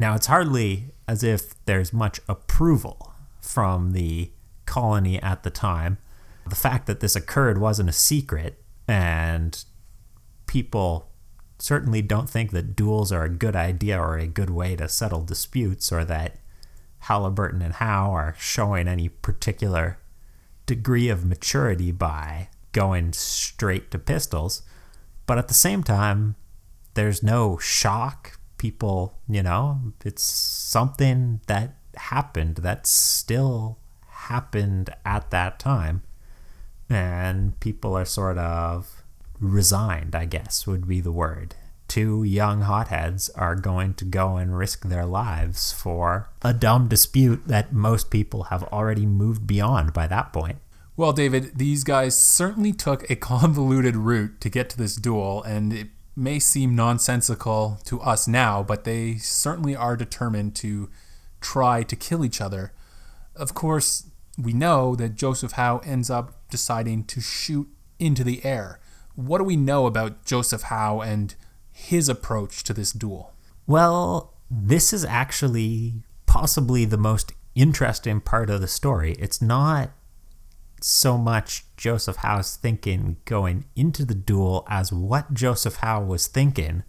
now 0.00 0.16
it's 0.16 0.26
hardly 0.26 0.94
as 1.06 1.22
if 1.22 1.64
there's 1.66 1.92
much 1.92 2.20
approval 2.28 3.11
from 3.42 3.92
the 3.92 4.32
colony 4.64 5.20
at 5.20 5.42
the 5.42 5.50
time. 5.50 5.98
The 6.48 6.56
fact 6.56 6.86
that 6.86 7.00
this 7.00 7.14
occurred 7.14 7.58
wasn't 7.58 7.90
a 7.90 7.92
secret, 7.92 8.64
and 8.88 9.62
people 10.46 11.10
certainly 11.58 12.02
don't 12.02 12.30
think 12.30 12.50
that 12.52 12.74
duels 12.74 13.12
are 13.12 13.24
a 13.24 13.28
good 13.28 13.54
idea 13.54 14.00
or 14.00 14.16
a 14.16 14.26
good 14.26 14.50
way 14.50 14.74
to 14.76 14.88
settle 14.88 15.22
disputes, 15.22 15.92
or 15.92 16.04
that 16.06 16.38
Halliburton 17.00 17.62
and 17.62 17.74
Howe 17.74 18.12
are 18.12 18.34
showing 18.38 18.88
any 18.88 19.08
particular 19.08 19.98
degree 20.66 21.08
of 21.08 21.24
maturity 21.24 21.92
by 21.92 22.48
going 22.72 23.12
straight 23.12 23.90
to 23.90 23.98
pistols. 23.98 24.62
But 25.26 25.38
at 25.38 25.48
the 25.48 25.54
same 25.54 25.82
time, 25.82 26.36
there's 26.94 27.22
no 27.22 27.58
shock. 27.58 28.38
People, 28.58 29.18
you 29.28 29.42
know, 29.42 29.80
it's 30.04 30.22
something 30.22 31.40
that 31.48 31.76
happened 31.96 32.56
that 32.56 32.86
still 32.86 33.78
happened 34.08 34.90
at 35.04 35.30
that 35.30 35.58
time. 35.58 36.02
And 36.88 37.58
people 37.60 37.96
are 37.96 38.04
sort 38.04 38.38
of 38.38 39.02
resigned, 39.40 40.14
I 40.14 40.24
guess 40.26 40.66
would 40.66 40.86
be 40.86 41.00
the 41.00 41.12
word. 41.12 41.54
Two 41.88 42.22
young 42.22 42.62
hotheads 42.62 43.28
are 43.30 43.54
going 43.54 43.94
to 43.94 44.04
go 44.04 44.36
and 44.36 44.56
risk 44.56 44.88
their 44.88 45.04
lives 45.04 45.72
for 45.72 46.30
a 46.40 46.54
dumb 46.54 46.88
dispute 46.88 47.48
that 47.48 47.72
most 47.72 48.10
people 48.10 48.44
have 48.44 48.62
already 48.64 49.04
moved 49.04 49.46
beyond 49.46 49.92
by 49.92 50.06
that 50.06 50.32
point. 50.32 50.58
Well, 50.96 51.12
David, 51.12 51.58
these 51.58 51.84
guys 51.84 52.16
certainly 52.16 52.72
took 52.72 53.10
a 53.10 53.16
convoluted 53.32 53.96
route 53.96 54.40
to 54.40 54.48
get 54.48 54.70
to 54.70 54.78
this 54.78 54.96
duel, 54.96 55.42
and 55.42 55.72
it 55.72 55.88
may 56.14 56.38
seem 56.38 56.74
nonsensical 56.74 57.78
to 57.84 58.00
us 58.00 58.28
now, 58.28 58.62
but 58.62 58.84
they 58.84 59.16
certainly 59.16 59.74
are 59.74 59.96
determined 59.96 60.54
to 60.56 60.90
try 61.42 61.82
to 61.82 61.96
kill 61.96 62.24
each 62.24 62.40
other. 62.40 62.72
Of 63.36 63.54
course, 63.54 64.10
we 64.38 64.52
know 64.52 64.94
that 64.96 65.14
Joseph 65.14 65.52
Howe 65.52 65.78
ends 65.84 66.08
up 66.10 66.48
deciding 66.50 67.04
to 67.04 67.20
shoot 67.20 67.68
into 67.98 68.24
the 68.24 68.44
air. 68.44 68.80
What 69.14 69.38
do 69.38 69.44
we 69.44 69.56
know 69.56 69.86
about 69.86 70.24
Joseph 70.24 70.62
Howe 70.62 71.00
and 71.00 71.34
his 71.70 72.08
approach 72.08 72.64
to 72.64 72.72
this 72.72 72.92
duel? 72.92 73.34
Well, 73.66 74.34
this 74.50 74.92
is 74.92 75.04
actually 75.04 76.02
possibly 76.26 76.84
the 76.84 76.98
most 76.98 77.32
interesting 77.54 78.20
part 78.20 78.50
of 78.50 78.60
the 78.60 78.68
story. 78.68 79.12
It's 79.18 79.42
not 79.42 79.90
so 80.80 81.16
much 81.16 81.64
Joseph 81.76 82.16
Howe's 82.16 82.56
thinking 82.56 83.16
going 83.24 83.66
into 83.76 84.04
the 84.04 84.14
duel 84.14 84.66
as 84.68 84.92
what 84.92 85.34
Joseph 85.34 85.76
Howe 85.76 86.02
was 86.02 86.26
thinking 86.26 86.82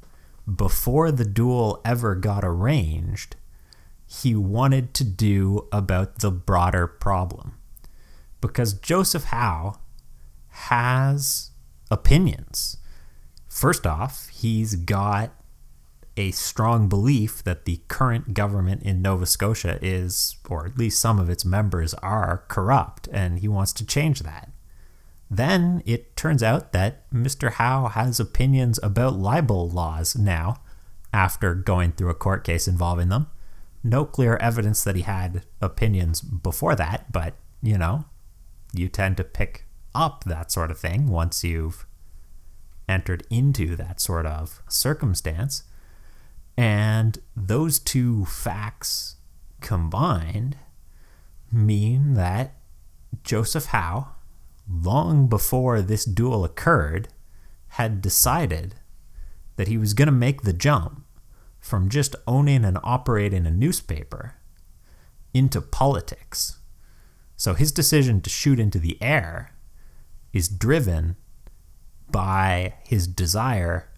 before 0.54 1.12
the 1.12 1.26
duel 1.26 1.82
ever 1.86 2.16
got 2.16 2.44
arranged, 2.44 3.36
he 4.22 4.36
wanted 4.36 4.94
to 4.94 5.04
do 5.04 5.68
about 5.72 6.20
the 6.20 6.32
broader 6.32 6.88
problem. 6.88 7.58
Because 8.42 8.74
Joseph 8.74 9.26
Howe 9.26 9.80
has 10.50 11.52
opinions. 11.90 12.78
First 13.48 13.88
off, 13.88 14.28
he's 14.30 14.76
got 14.76 15.32
a 16.16 16.32
strong 16.32 16.88
belief 16.90 17.44
that 17.44 17.66
the 17.66 17.82
current 17.88 18.34
government 18.34 18.84
in 18.84 19.02
Nova 19.02 19.26
Scotia 19.26 19.80
is, 19.82 20.36
or 20.48 20.66
at 20.66 20.78
least 20.78 21.00
some 21.00 21.20
of 21.20 21.30
its 21.30 21.44
members 21.44 21.94
are, 21.96 22.44
corrupt, 22.50 23.08
and 23.12 23.40
he 23.40 23.48
wants 23.48 23.74
to 23.74 23.86
change 23.86 24.20
that. 24.20 24.52
Then 25.32 25.82
it 25.86 26.16
turns 26.16 26.44
out 26.44 26.72
that 26.74 27.10
Mr. 27.12 27.54
Howe 27.54 27.88
has 27.88 28.20
opinions 28.20 28.80
about 28.84 29.18
libel 29.18 29.68
laws 29.68 30.16
now, 30.16 30.58
after 31.12 31.56
going 31.56 31.94
through 31.94 32.10
a 32.10 32.16
court 32.16 32.44
case 32.44 32.68
involving 32.68 33.10
them. 33.10 33.28
No 33.84 34.06
clear 34.06 34.38
evidence 34.38 34.84
that 34.84 34.96
he 34.96 35.02
had 35.02 35.44
opinions 35.62 36.22
before 36.22 36.76
that, 36.76 37.12
but, 37.12 37.36
you 37.62 37.78
know, 37.78 38.06
you 38.74 38.88
tend 38.88 39.18
to 39.18 39.24
pick 39.24 39.66
up 39.94 40.24
that 40.26 40.52
sort 40.52 40.72
of 40.72 40.80
thing 40.80 41.08
once 41.08 41.44
you've 41.44 41.86
entered 42.88 43.26
into 43.30 43.76
that 43.76 44.00
sort 44.00 44.26
of 44.26 44.62
circumstance. 44.68 45.64
And 46.58 47.20
those 47.36 47.80
two 47.80 48.26
facts 48.26 49.18
combined 49.62 50.58
mean 51.52 52.14
that 52.14 52.56
Joseph 53.24 53.66
Howe, 53.66 54.10
long 54.70 55.28
before 55.28 55.82
this 55.82 56.06
duel 56.06 56.44
occurred, 56.44 57.10
had 57.70 58.02
decided 58.02 58.76
that 59.56 59.68
he 59.68 59.78
was 59.78 59.94
going 59.94 60.08
to 60.08 60.12
make 60.12 60.42
the 60.42 60.54
jump 60.54 61.03
from 61.64 61.88
just 61.88 62.14
owning 62.28 62.66
and 62.66 62.78
operating 62.84 63.46
a 63.48 63.52
newspaper 63.52 64.36
into 65.34 65.62
politics. 65.62 66.60
So 67.38 67.54
his 67.54 67.72
decision 67.72 68.20
to 68.22 68.30
shoot 68.30 68.60
into 68.60 68.80
the 68.80 69.02
air 69.02 69.56
is 70.34 70.50
driven 70.50 71.16
by 72.12 72.74
his 72.84 73.08
desire 73.08 73.90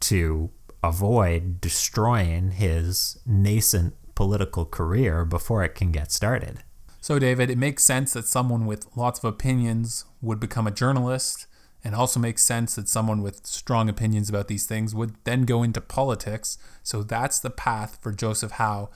to 0.00 0.50
avoid 0.84 1.60
destroying 1.60 2.52
his 2.52 3.18
nascent 3.26 3.94
political 4.14 4.64
career 4.64 5.24
before 5.24 5.64
it 5.64 5.74
can 5.74 5.90
get 5.90 6.12
started. 6.12 6.62
So, 7.00 7.18
David, 7.18 7.50
it 7.50 7.58
makes 7.58 7.82
sense 7.82 8.12
that 8.12 8.26
someone 8.26 8.66
with 8.66 8.86
lots 8.96 9.18
of 9.18 9.24
opinions 9.24 10.04
would 10.22 10.38
become 10.38 10.66
a 10.66 10.70
journalist, 10.70 11.46
and 11.84 11.94
also 11.94 12.18
makes 12.18 12.42
sense 12.42 12.74
that 12.74 12.88
someone 12.88 13.20
with 13.20 13.46
strong 13.46 13.88
opinions 13.88 14.30
about 14.30 14.48
these 14.48 14.66
things 14.66 14.94
would 14.94 15.14
then 15.24 15.42
go 15.42 15.62
into 15.62 15.80
politics. 15.80 16.56
So, 16.82 17.02
that's 17.02 17.38
the 17.38 17.50
path 17.50 17.98
for 18.00 18.10
Joseph 18.10 18.52
Howe. 18.52 18.90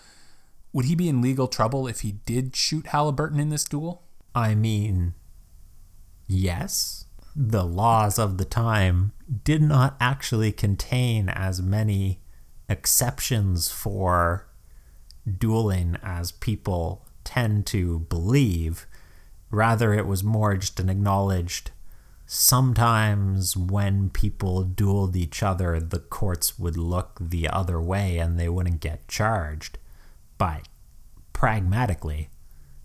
Would 0.72 0.86
he 0.86 0.94
be 0.94 1.08
in 1.08 1.22
legal 1.22 1.48
trouble 1.48 1.86
if 1.86 2.00
he 2.00 2.12
did 2.12 2.56
shoot 2.56 2.88
Halliburton 2.88 3.38
in 3.38 3.50
this 3.50 3.64
duel? 3.64 4.02
I 4.34 4.54
mean, 4.54 5.14
yes. 6.26 7.06
The 7.36 7.64
laws 7.64 8.18
of 8.18 8.38
the 8.38 8.44
time 8.44 9.12
did 9.44 9.62
not 9.62 9.96
actually 10.00 10.52
contain 10.52 11.28
as 11.28 11.62
many 11.62 12.20
exceptions 12.68 13.70
for 13.70 14.48
dueling 15.38 15.96
as 16.02 16.32
people 16.32 17.06
tend 17.24 17.66
to 17.66 18.00
believe. 18.00 18.86
Rather, 19.50 19.94
it 19.94 20.06
was 20.06 20.24
more 20.24 20.56
just 20.56 20.80
an 20.80 20.88
acknowledged 20.88 21.70
sometimes 22.30 23.56
when 23.56 24.10
people 24.10 24.62
dueled 24.62 25.16
each 25.16 25.42
other, 25.42 25.80
the 25.80 25.98
courts 25.98 26.58
would 26.58 26.76
look 26.76 27.18
the 27.18 27.48
other 27.48 27.80
way 27.80 28.18
and 28.18 28.38
they 28.38 28.50
wouldn't 28.50 28.80
get 28.80 29.08
charged. 29.08 29.78
But 30.36 30.68
pragmatically, 31.32 32.28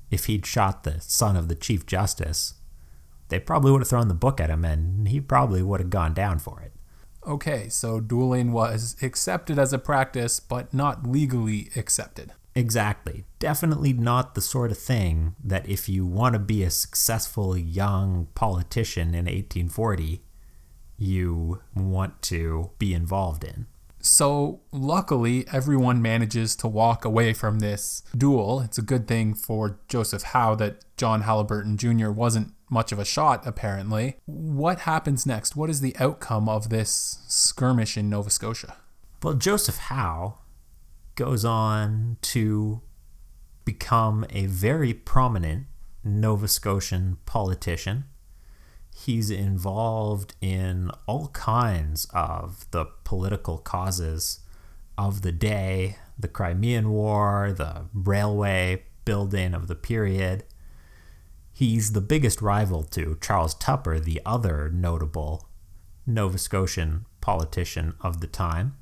if 0.10 0.26
he'd 0.26 0.46
shot 0.46 0.84
the 0.84 1.02
son 1.02 1.36
of 1.36 1.50
the 1.50 1.56
Chief 1.56 1.86
Justice, 1.86 2.54
they 3.28 3.38
probably 3.38 3.72
would 3.72 3.82
have 3.82 3.90
thrown 3.90 4.08
the 4.08 4.14
book 4.14 4.40
at 4.40 4.50
him 4.50 4.64
and 4.64 5.10
he 5.10 5.20
probably 5.20 5.62
would 5.62 5.82
have 5.82 5.90
gone 5.90 6.14
down 6.14 6.40
for 6.40 6.62
it. 6.62 6.72
Okay, 7.28 7.68
so 7.68 8.00
dueling 8.00 8.54
was 8.54 8.96
accepted 9.02 9.60
as 9.60 9.74
a 9.74 9.78
practice, 9.78 10.40
but 10.40 10.74
not 10.74 11.06
legally 11.06 11.70
accepted. 11.76 12.32
Exactly. 12.56 13.26
Definitely 13.40 13.94
not 13.94 14.36
the 14.36 14.42
sort 14.42 14.72
of 14.72 14.78
thing 14.78 15.36
that 15.44 15.68
if 15.68 15.90
you 15.90 16.06
want 16.06 16.34
to 16.34 16.40
be 16.40 16.64
a 16.64 16.70
successful 16.70 17.58
young 17.58 18.28
politician 18.36 19.10
in 19.10 19.26
1840, 19.26 20.22
you 20.98 21.62
want 21.76 22.22
to 22.24 22.72
be 22.78 22.94
involved 22.94 23.44
in. 23.44 23.68
So, 24.06 24.60
luckily, 24.74 25.46
everyone 25.52 26.02
manages 26.02 26.58
to 26.58 26.68
walk 26.68 27.06
away 27.06 27.32
from 27.32 27.60
this 27.60 28.04
duel. 28.16 28.60
It's 28.60 28.78
a 28.78 28.82
good 28.82 29.08
thing 29.08 29.34
for 29.34 29.80
Joseph 29.88 30.24
Howe 30.24 30.56
that 30.56 30.84
John 30.98 31.22
Halliburton 31.22 31.78
Jr. 31.78 32.10
wasn't 32.10 32.54
much 32.70 32.92
of 32.92 33.00
a 33.00 33.06
shot, 33.06 33.48
apparently. 33.48 34.18
What 34.26 34.80
happens 34.80 35.26
next? 35.26 35.56
What 35.56 35.70
is 35.70 35.80
the 35.80 35.96
outcome 36.00 36.50
of 36.50 36.70
this 36.70 37.20
skirmish 37.28 37.96
in 37.96 38.10
Nova 38.10 38.30
Scotia? 38.30 38.76
Well, 39.22 39.36
Joseph 39.36 39.78
Howe 39.78 40.40
goes 41.16 41.46
on 41.46 42.18
to 42.22 42.82
become 43.66 44.26
a 44.30 44.46
very 44.48 44.94
prominent 44.94 45.66
Nova 46.04 46.48
Scotian 46.48 47.18
politician. 47.26 48.06
He's 48.94 49.30
involved 49.30 50.36
in 50.42 50.92
all 51.08 51.30
kinds 51.30 52.08
of 52.14 52.70
the 52.72 52.86
political 53.04 53.58
causes 53.58 54.42
of 54.98 55.22
the 55.22 55.32
day 55.32 55.98
the 56.18 56.28
Crimean 56.28 56.90
War, 56.90 57.54
the 57.56 57.86
railway 57.94 58.84
building 59.06 59.54
of 59.54 59.68
the 59.68 59.76
period. 59.76 60.44
He's 61.52 61.94
the 61.94 62.02
biggest 62.02 62.42
rival 62.42 62.84
to 62.84 63.18
Charles 63.20 63.56
Tupper, 63.56 64.00
the 64.00 64.22
other 64.26 64.70
notable 64.70 65.50
Nova 66.06 66.38
Scotian 66.38 67.06
politician 67.22 67.96
of 68.02 68.22
the 68.22 68.28
time. 68.28 68.76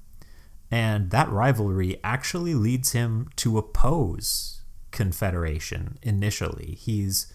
And 0.71 1.11
that 1.11 1.29
rivalry 1.29 1.99
actually 2.01 2.55
leads 2.55 2.93
him 2.93 3.29
to 3.35 3.57
oppose 3.57 4.61
Confederation 4.91 5.97
initially. 6.01 6.77
He's 6.79 7.31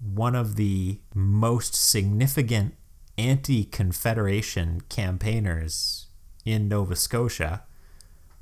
one 0.00 0.34
of 0.34 0.56
the 0.56 0.98
most 1.14 1.74
significant 1.74 2.74
anti 3.16 3.64
Confederation 3.64 4.82
campaigners 4.88 6.06
in 6.44 6.68
Nova 6.68 6.96
Scotia, 6.96 7.62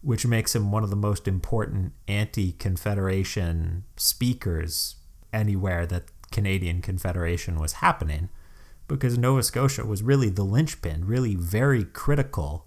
which 0.01 0.27
makes 0.27 0.55
him 0.55 0.73
one 0.73 0.83
of 0.83 0.91
the 0.91 0.97
most 0.97 1.29
important 1.29 1.93
anti 2.09 2.53
Confederation 2.53 3.85
speakers 3.97 4.97
anywhere 5.33 5.87
that 5.87 6.05
Canadian 6.31 6.81
Confederation 6.81 7.59
was 7.59 7.75
happening, 7.75 8.31
because 8.89 9.19
Nova 9.19 9.43
Scotia 9.43 9.85
was 9.85 10.03
really 10.03 10.31
the 10.31 10.45
linchpin, 10.45 11.07
really 11.07 11.35
very 11.35 11.85
critical 11.85 12.67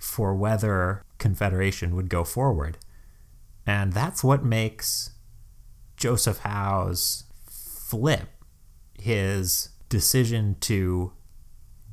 for 0.00 0.34
whether 0.34 1.04
Confederation 1.18 1.94
would 1.94 2.08
go 2.08 2.24
forward. 2.24 2.78
And 3.66 3.92
that's 3.92 4.24
what 4.24 4.44
makes 4.44 5.10
Joseph 5.96 6.38
Howe's 6.38 7.24
flip 7.48 8.28
his 8.98 9.68
decision 9.88 10.56
to 10.60 11.12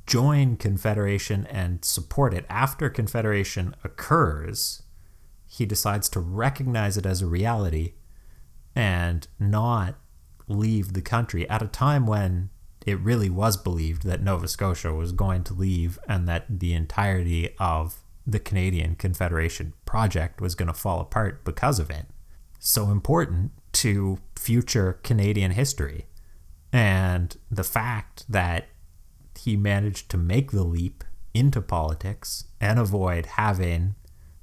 join 0.06 0.56
Confederation 0.56 1.46
and 1.48 1.84
support 1.84 2.34
it 2.34 2.46
after 2.50 2.90
Confederation 2.90 3.76
occurs. 3.84 4.84
He 5.46 5.66
decides 5.66 6.08
to 6.10 6.22
recognize 6.22 6.98
it 6.98 7.06
as 7.06 7.22
a 7.22 7.28
reality 7.28 7.94
and 8.74 9.28
not 9.38 9.96
leave 10.48 10.94
the 10.94 11.02
country 11.02 11.50
at 11.50 11.62
a 11.62 11.68
time 11.68 12.08
when 12.08 12.52
it 12.88 13.02
really 13.02 13.30
was 13.30 13.58
believed 13.58 14.04
that 14.04 14.24
Nova 14.24 14.48
Scotia 14.48 14.94
was 14.94 15.12
going 15.12 15.44
to 15.44 15.54
leave 15.54 16.00
and 16.08 16.26
that 16.30 16.46
the 16.48 16.74
entirety 16.74 17.54
of 17.60 17.98
the 18.26 18.40
Canadian 18.40 18.96
Confederation 18.96 19.74
project 19.86 20.40
was 20.40 20.56
going 20.56 20.70
to 20.70 20.74
fall 20.74 21.02
apart 21.02 21.44
because 21.44 21.80
of 21.80 21.90
it. 21.90 22.06
So 22.60 22.90
important 22.90 23.52
to 23.74 24.20
future 24.38 25.00
Canadian 25.04 25.52
history. 25.52 26.06
And 26.72 27.36
the 27.52 27.66
fact 27.66 28.24
that 28.30 28.70
he 29.38 29.58
managed 29.58 30.10
to 30.12 30.18
make 30.18 30.52
the 30.52 30.64
leap 30.64 31.04
into 31.34 31.62
politics 31.62 32.46
and 32.62 32.80
avoid 32.80 33.26
having 33.26 33.96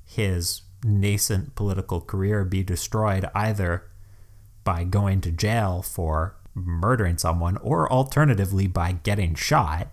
his 0.05 0.63
nascent 0.85 1.55
political 1.55 2.03
career 2.03 2.45
be 2.45 2.63
destroyed 2.63 3.25
either 3.35 3.91
by 4.65 4.85
going 4.85 5.23
to 5.23 5.31
jail 5.31 5.81
for 5.81 6.37
murdering 6.55 7.19
someone 7.19 7.57
or 7.59 7.91
alternatively 7.91 8.67
by 8.67 8.93
getting 8.93 9.35
shot. 9.35 9.89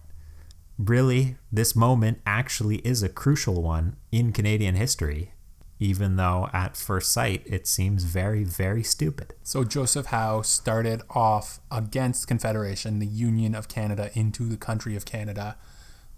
Really, 0.77 1.37
this 1.51 1.75
moment 1.75 2.21
actually 2.25 2.77
is 2.77 3.03
a 3.03 3.09
crucial 3.09 3.61
one 3.61 3.97
in 4.11 4.31
Canadian 4.31 4.75
history, 4.75 5.33
even 5.79 6.15
though 6.15 6.49
at 6.53 6.77
first 6.77 7.11
sight 7.11 7.43
it 7.45 7.67
seems 7.67 8.03
very, 8.03 8.43
very 8.43 8.83
stupid. 8.83 9.33
So, 9.43 9.63
Joseph 9.63 10.07
Howe 10.07 10.41
started 10.41 11.01
off 11.09 11.59
against 11.69 12.27
Confederation, 12.27 12.99
the 12.99 13.07
Union 13.07 13.53
of 13.53 13.67
Canada, 13.67 14.09
into 14.13 14.47
the 14.47 14.57
country 14.57 14.95
of 14.95 15.05
Canada, 15.05 15.57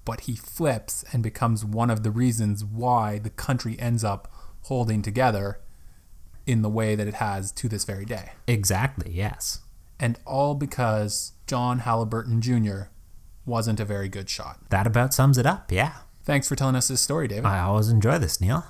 but 0.06 0.22
he 0.22 0.36
flips 0.36 1.04
and 1.12 1.24
becomes 1.24 1.66
one 1.66 1.90
of 1.90 2.04
the 2.04 2.12
reasons 2.12 2.64
why 2.64 3.20
the 3.20 3.30
country 3.30 3.78
ends 3.80 4.04
up 4.04 4.32
holding 4.64 5.02
together 5.02 5.60
in 6.46 6.62
the 6.62 6.70
way 6.70 6.96
that 6.96 7.08
it 7.08 7.16
has 7.16 7.52
to 7.54 7.70
this 7.70 7.86
very 7.86 8.06
day. 8.06 8.32
Exactly, 8.48 9.12
yes 9.12 9.60
and 10.04 10.20
all 10.26 10.54
because 10.54 11.32
John 11.48 11.80
Halliburton 11.80 12.42
Jr. 12.42 12.90
wasn't 13.46 13.80
a 13.80 13.86
very 13.86 14.10
good 14.10 14.30
shot. 14.30 14.60
That 14.70 14.86
about 14.86 15.14
sums 15.14 15.38
it 15.38 15.46
up, 15.46 15.72
yeah. 15.72 15.94
Thanks 16.26 16.46
for 16.50 16.58
telling 16.58 16.76
us 16.76 16.90
this 16.90 17.00
story, 17.00 17.30
David. 17.30 17.46
I 17.46 17.62
always 17.62 17.88
enjoy 17.88 18.18
this, 18.18 18.42
Neil. 18.42 18.66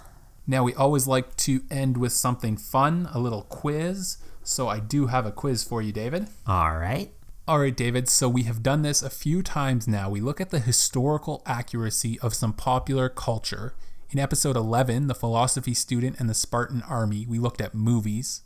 Now, 0.46 0.64
we 0.64 0.76
always 0.76 1.08
like 1.08 1.36
to 1.38 1.64
end 1.72 1.98
with 1.98 2.12
something 2.12 2.56
fun, 2.56 3.10
a 3.16 3.20
little 3.20 3.42
quiz. 3.42 4.18
So 4.44 4.68
I 4.68 4.80
do 4.80 5.08
have 5.08 5.26
a 5.26 5.32
quiz 5.32 5.64
for 5.64 5.82
you, 5.82 5.92
David. 5.92 6.28
All 6.46 6.78
right. 6.78 7.12
All 7.48 7.58
right, 7.58 7.76
David. 7.76 8.10
So 8.10 8.30
we 8.30 8.44
have 8.44 8.62
done 8.62 8.84
this 8.84 9.02
a 9.02 9.10
few 9.10 9.42
times 9.42 9.88
now. 9.88 10.12
We 10.12 10.22
look 10.22 10.40
at 10.40 10.52
the 10.52 10.60
historical 10.60 11.42
accuracy 11.48 12.20
of 12.20 12.36
some 12.36 12.54
popular 12.54 13.10
culture. 13.10 13.74
In 14.12 14.20
episode 14.20 14.56
11, 14.56 15.08
The 15.08 15.16
Philosophy 15.16 15.74
Student 15.74 16.20
and 16.20 16.30
the 16.30 16.36
Spartan 16.36 16.84
Army, 16.84 17.26
we 17.28 17.40
looked 17.40 17.60
at 17.60 17.74
movies. 17.74 18.44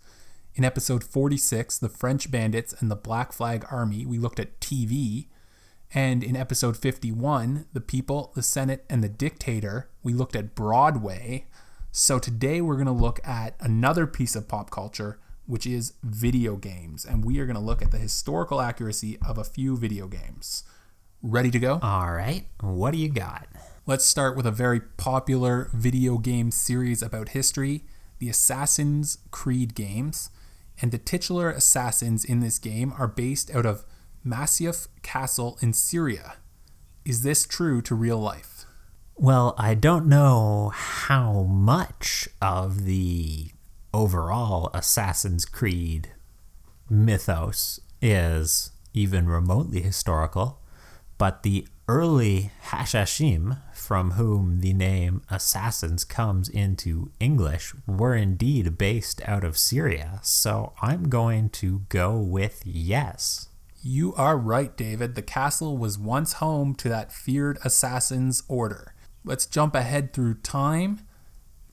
In 0.58 0.66
episode 0.66 1.04
46, 1.04 1.78
The 1.78 1.88
French 1.88 2.32
Bandits 2.32 2.74
and 2.80 2.90
the 2.90 2.96
Black 2.96 3.32
Flag 3.32 3.64
Army, 3.70 4.08
we 4.08 4.18
looked 4.18 4.40
at 4.40 4.60
TV. 4.60 5.28
And 5.94 6.24
in 6.24 6.36
episode 6.36 6.76
51, 6.76 7.68
The 7.74 7.80
People, 7.80 8.32
the 8.34 8.42
Senate, 8.42 8.84
and 8.90 9.04
the 9.04 9.08
Dictator, 9.08 9.88
we 10.02 10.14
looked 10.14 10.36
at 10.36 10.56
Broadway. 10.56 11.46
So 11.92 12.18
today 12.18 12.60
we're 12.60 12.74
going 12.74 12.88
to 12.88 12.92
look 12.92 13.20
at 13.24 13.54
another 13.60 14.08
piece 14.08 14.36
of 14.36 14.48
pop 14.48 14.72
culture, 14.72 15.20
which 15.46 15.68
is 15.68 15.94
video 16.02 16.56
games. 16.56 17.06
And 17.06 17.24
we 17.24 17.38
are 17.38 17.46
going 17.46 17.56
to 17.56 17.62
look 17.62 17.84
at 17.84 17.92
the 17.92 18.00
historical 18.00 18.60
accuracy 18.60 19.20
of 19.24 19.38
a 19.38 19.44
few 19.44 19.78
video 19.78 20.08
games. 20.08 20.64
Ready 21.22 21.52
to 21.52 21.60
go? 21.60 21.78
All 21.84 22.12
right, 22.12 22.48
what 22.62 22.94
do 22.94 22.98
you 22.98 23.10
got? 23.10 23.46
Let's 23.86 24.06
start 24.06 24.36
with 24.36 24.48
a 24.48 24.52
very 24.52 24.80
popular 24.80 25.70
video 25.72 26.18
game 26.18 26.50
series 26.50 27.04
about 27.04 27.30
history 27.30 27.84
the 28.20 28.30
Assassin's 28.30 29.20
Creed 29.30 29.76
games. 29.76 30.32
And 30.82 30.92
the 30.92 30.98
titular 30.98 31.50
assassins 31.50 32.24
in 32.24 32.40
this 32.40 32.60
game 32.60 32.94
are 32.98 33.08
based 33.08 33.54
out 33.54 33.66
of 33.66 33.86
Masyaf 34.26 34.88
Castle 35.02 35.58
in 35.62 35.74
Syria. 35.74 36.36
Is 37.06 37.24
this 37.24 37.46
true 37.48 37.82
to 37.84 37.96
real 37.96 38.20
life? 38.20 38.66
Well, 39.16 39.56
I 39.58 39.74
don't 39.74 40.08
know 40.08 40.72
how 40.76 41.44
much 41.44 42.30
of 42.42 42.86
the 42.86 43.52
overall 43.94 44.70
Assassin's 44.74 45.46
Creed 45.46 46.12
mythos 46.90 47.80
is 48.02 48.72
even 48.94 49.28
remotely 49.28 49.82
historical, 49.82 50.62
but 51.18 51.44
the 51.44 51.68
early 51.88 52.52
Hashashin, 52.66 53.60
from 53.74 54.12
whom 54.12 54.60
the 54.60 54.74
name 54.74 55.22
Assassins 55.30 56.04
comes 56.04 56.50
into 56.50 57.12
English, 57.20 57.74
were 57.88 58.16
indeed 58.16 58.78
based 58.78 59.22
out 59.26 59.44
of 59.44 59.58
Syria, 59.58 60.20
so 60.22 60.74
I'm 60.82 61.10
going 61.10 61.50
to 61.52 61.84
go 61.90 62.18
with 62.18 62.62
yes. 62.66 63.50
You 63.82 64.14
are 64.16 64.38
right, 64.38 64.76
David. 64.76 65.16
The 65.16 65.22
castle 65.22 65.78
was 65.78 65.98
once 65.98 66.34
home 66.34 66.76
to 66.76 66.90
that 66.90 67.14
feared 67.14 67.58
assassin's 67.64 68.44
order. 68.48 68.94
Let's 69.24 69.46
jump 69.46 69.76
ahead 69.76 70.14
through 70.14 70.36
time 70.36 71.02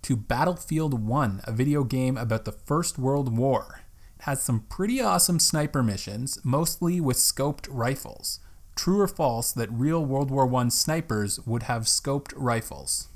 to 0.02 0.16
Battlefield 0.16 1.02
1, 1.02 1.40
a 1.44 1.52
video 1.52 1.82
game 1.82 2.16
about 2.16 2.44
the 2.44 2.52
First 2.52 2.98
World 2.98 3.36
War. 3.36 3.80
It 4.18 4.22
has 4.24 4.42
some 4.42 4.60
pretty 4.68 5.00
awesome 5.00 5.40
sniper 5.40 5.82
missions, 5.82 6.38
mostly 6.44 7.00
with 7.00 7.16
scoped 7.16 7.66
rifles. 7.70 8.38
True 8.74 9.00
or 9.00 9.08
false 9.08 9.52
that 9.52 9.70
real 9.70 10.04
World 10.04 10.30
War 10.30 10.52
I 10.54 10.68
snipers 10.68 11.40
would 11.46 11.64
have 11.64 11.84
scoped 11.84 12.32
rifles? 12.36 13.08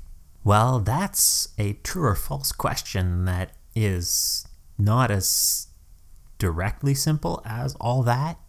Well, 0.43 0.79
that's 0.79 1.49
a 1.57 1.73
true 1.73 2.05
or 2.05 2.15
false 2.15 2.51
question 2.51 3.25
that 3.25 3.51
is 3.75 4.47
not 4.77 5.11
as 5.11 5.67
directly 6.37 6.93
simple 6.93 7.41
as 7.45 7.75
all 7.75 8.03
that. 8.03 8.39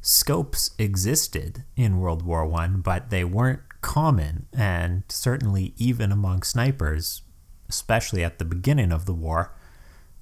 Scopes 0.00 0.70
existed 0.78 1.64
in 1.74 1.98
World 1.98 2.22
War 2.22 2.50
I, 2.54 2.68
but 2.68 3.10
they 3.10 3.24
weren't 3.24 3.62
common, 3.80 4.46
and 4.52 5.02
certainly 5.08 5.74
even 5.76 6.12
among 6.12 6.42
snipers, 6.42 7.22
especially 7.68 8.22
at 8.22 8.38
the 8.38 8.44
beginning 8.44 8.92
of 8.92 9.04
the 9.04 9.14
war, 9.14 9.52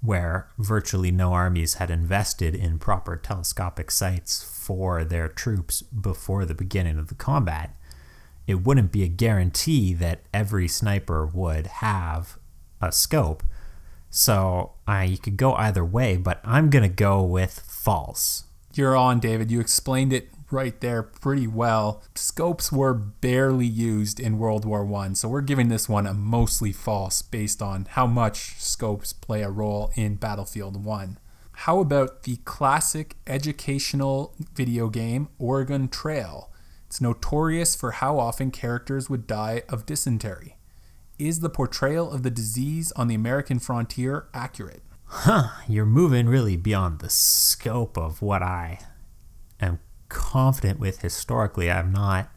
where 0.05 0.49
virtually 0.59 1.11
no 1.11 1.33
armies 1.33 1.75
had 1.75 1.91
invested 1.91 2.55
in 2.55 2.79
proper 2.79 3.17
telescopic 3.17 3.91
sights 3.91 4.43
for 4.43 5.03
their 5.03 5.29
troops 5.29 5.81
before 5.83 6.45
the 6.45 6.55
beginning 6.55 6.99
of 6.99 7.09
the 7.09 7.15
combat, 7.15 7.75
it 8.47 8.57
wouldn't 8.57 8.93
be 8.93 9.03
a 9.03 9.09
guarantee 9.09 9.95
that 9.95 10.21
every 10.33 10.69
sniper 10.69 11.25
would 11.25 11.67
have 11.67 12.37
a 12.83 12.93
scope. 12.93 13.43
So 14.11 14.73
uh, 14.87 15.07
you 15.09 15.17
could 15.17 15.39
go 15.39 15.55
either 15.55 15.85
way, 15.85 16.19
but 16.19 16.41
I'm 16.45 16.69
going 16.69 16.83
to 16.83 16.95
go 16.95 17.23
with 17.23 17.61
false. 17.61 18.45
You're 18.75 18.97
on, 18.97 19.21
David. 19.21 19.51
You 19.51 19.61
explained 19.61 20.13
it 20.13 20.29
right 20.55 20.81
there 20.81 21.03
pretty 21.03 21.47
well. 21.47 22.03
Scopes 22.15 22.73
were 22.73 22.95
barely 22.95 23.67
used 23.67 24.19
in 24.19 24.39
World 24.39 24.65
War 24.65 24.85
One, 24.85 25.15
so 25.15 25.29
we're 25.29 25.43
giving 25.43 25.69
this 25.69 25.89
one 25.89 26.07
a 26.07 26.15
mostly 26.15 26.73
false 26.73 27.21
based 27.21 27.61
on 27.61 27.87
how 27.91 28.07
much 28.07 28.55
scopes 28.59 29.13
play 29.13 29.43
a 29.43 29.51
role 29.51 29.91
in 29.97 30.15
Battlefield 30.15 30.83
One. 30.83 31.19
How 31.53 31.81
about 31.81 32.23
the 32.23 32.37
classic 32.45 33.17
educational 33.27 34.35
video 34.55 34.89
game 34.89 35.29
Oregon 35.39 35.89
Trail? 35.89 36.51
It's 36.87 37.01
notorious 37.01 37.75
for 37.75 37.93
how 37.93 38.19
often 38.19 38.51
characters 38.51 39.11
would 39.11 39.27
die 39.27 39.63
of 39.69 39.85
dysentery. 39.85 40.57
Is 41.19 41.41
the 41.41 41.51
portrayal 41.51 42.11
of 42.11 42.23
the 42.23 42.31
disease 42.31 42.93
on 42.93 43.09
the 43.09 43.15
American 43.15 43.59
frontier 43.59 44.29
accurate? 44.33 44.83
Huh, 45.07 45.51
you're 45.69 45.87
moving 45.87 46.27
really 46.27 46.57
beyond 46.57 46.99
the 46.99 47.11
scope 47.11 47.97
of 47.97 48.21
what 48.21 48.43
I 48.43 48.81
am 49.61 49.79
confident 50.15 50.81
with 50.81 51.03
historically. 51.03 51.71
I'm 51.71 51.93
not 51.93 52.31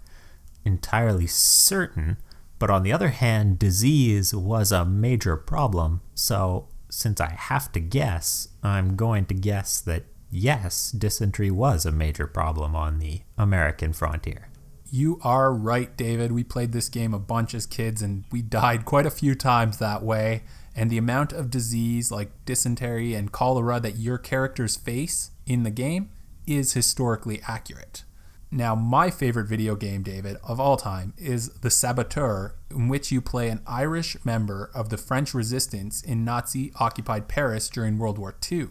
entirely 0.66 1.28
certain. 1.28 2.18
But 2.60 2.70
on 2.70 2.84
the 2.84 2.92
other 2.92 3.10
hand, 3.10 3.60
disease 3.60 4.34
was 4.34 4.72
a 4.72 4.84
major 4.84 5.38
problem. 5.38 6.02
So 6.16 6.68
since 6.90 7.22
I 7.22 7.32
have 7.32 7.72
to 7.74 7.80
guess, 7.80 8.50
I'm 8.64 8.96
going 8.96 9.26
to 9.28 9.34
guess 9.34 9.80
that 9.82 10.04
yes, 10.32 10.92
dysentery 10.92 11.52
was 11.52 11.86
a 11.86 11.92
major 11.92 12.28
problem 12.28 12.76
on 12.76 13.00
the 13.00 13.22
American 13.38 13.94
frontier. 13.94 14.50
You 14.90 15.20
are 15.22 15.54
right, 15.54 15.96
David. 15.96 16.32
We 16.32 16.44
played 16.44 16.72
this 16.72 16.90
game 16.90 17.14
a 17.14 17.20
bunch 17.20 17.54
as 17.54 17.66
kids 17.66 18.02
and 18.02 18.24
we 18.32 18.42
died 18.42 18.86
quite 18.86 19.06
a 19.06 19.12
few 19.12 19.36
times 19.36 19.78
that 19.78 20.02
way. 20.02 20.44
And 20.76 20.90
the 20.90 20.98
amount 20.98 21.34
of 21.34 21.50
disease 21.50 22.12
like 22.12 22.32
dysentery 22.46 23.14
and 23.14 23.32
cholera 23.32 23.80
that 23.82 23.98
your 23.98 24.18
characters 24.18 24.78
face 24.78 25.32
in 25.46 25.64
the 25.64 25.72
game 25.72 26.10
is 26.48 26.74
historically 26.74 27.42
accurate. 27.48 28.04
Now, 28.50 28.76
my 28.76 29.12
favorite 29.12 29.48
video 29.48 29.76
game, 29.76 30.04
David, 30.04 30.38
of 30.42 30.60
all 30.60 30.78
time 30.78 31.14
is 31.18 31.50
The 31.50 31.70
Saboteur, 31.70 32.56
in 32.72 32.88
which 32.88 33.12
you 33.12 33.20
play 33.20 33.50
an 33.50 33.62
Irish 33.68 34.16
member 34.24 34.72
of 34.74 34.88
the 34.90 34.98
French 34.98 35.34
resistance 35.34 36.02
in 36.02 36.24
Nazi 36.24 36.72
occupied 36.80 37.28
Paris 37.28 37.68
during 37.68 37.98
World 37.98 38.18
War 38.18 38.36
II. 38.50 38.70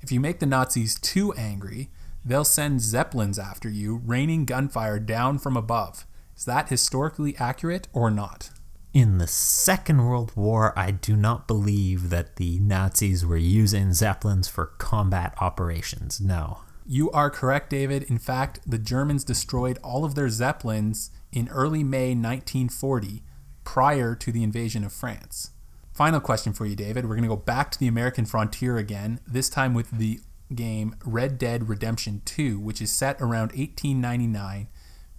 If 0.00 0.10
you 0.10 0.18
make 0.18 0.40
the 0.40 0.46
Nazis 0.46 0.98
too 0.98 1.32
angry, 1.34 1.88
they'll 2.24 2.44
send 2.44 2.80
zeppelins 2.80 3.38
after 3.38 3.68
you, 3.68 4.02
raining 4.04 4.44
gunfire 4.44 4.98
down 4.98 5.38
from 5.38 5.56
above. 5.56 6.04
Is 6.36 6.44
that 6.44 6.68
historically 6.68 7.36
accurate 7.36 7.86
or 7.92 8.10
not? 8.10 8.50
In 8.92 9.18
the 9.18 9.28
Second 9.28 10.04
World 10.04 10.32
War, 10.34 10.76
I 10.76 10.90
do 10.90 11.16
not 11.16 11.46
believe 11.46 12.10
that 12.10 12.36
the 12.36 12.58
Nazis 12.58 13.24
were 13.24 13.36
using 13.36 13.92
zeppelins 13.92 14.48
for 14.48 14.66
combat 14.78 15.34
operations. 15.40 16.20
No. 16.20 16.60
You 16.88 17.10
are 17.10 17.30
correct, 17.30 17.70
David. 17.70 18.04
In 18.04 18.18
fact, 18.18 18.60
the 18.64 18.78
Germans 18.78 19.24
destroyed 19.24 19.76
all 19.82 20.04
of 20.04 20.14
their 20.14 20.28
Zeppelins 20.28 21.10
in 21.32 21.48
early 21.48 21.82
May 21.82 22.10
1940, 22.10 23.24
prior 23.64 24.14
to 24.14 24.30
the 24.30 24.44
invasion 24.44 24.84
of 24.84 24.92
France. 24.92 25.50
Final 25.92 26.20
question 26.20 26.52
for 26.52 26.64
you, 26.64 26.76
David. 26.76 27.04
We're 27.04 27.16
going 27.16 27.22
to 27.22 27.28
go 27.28 27.36
back 27.36 27.72
to 27.72 27.78
the 27.80 27.88
American 27.88 28.24
frontier 28.24 28.76
again, 28.76 29.18
this 29.26 29.48
time 29.48 29.74
with 29.74 29.90
the 29.90 30.20
game 30.54 30.94
Red 31.04 31.38
Dead 31.38 31.68
Redemption 31.68 32.22
2, 32.24 32.60
which 32.60 32.80
is 32.80 32.92
set 32.92 33.20
around 33.20 33.50
1899, 33.50 34.68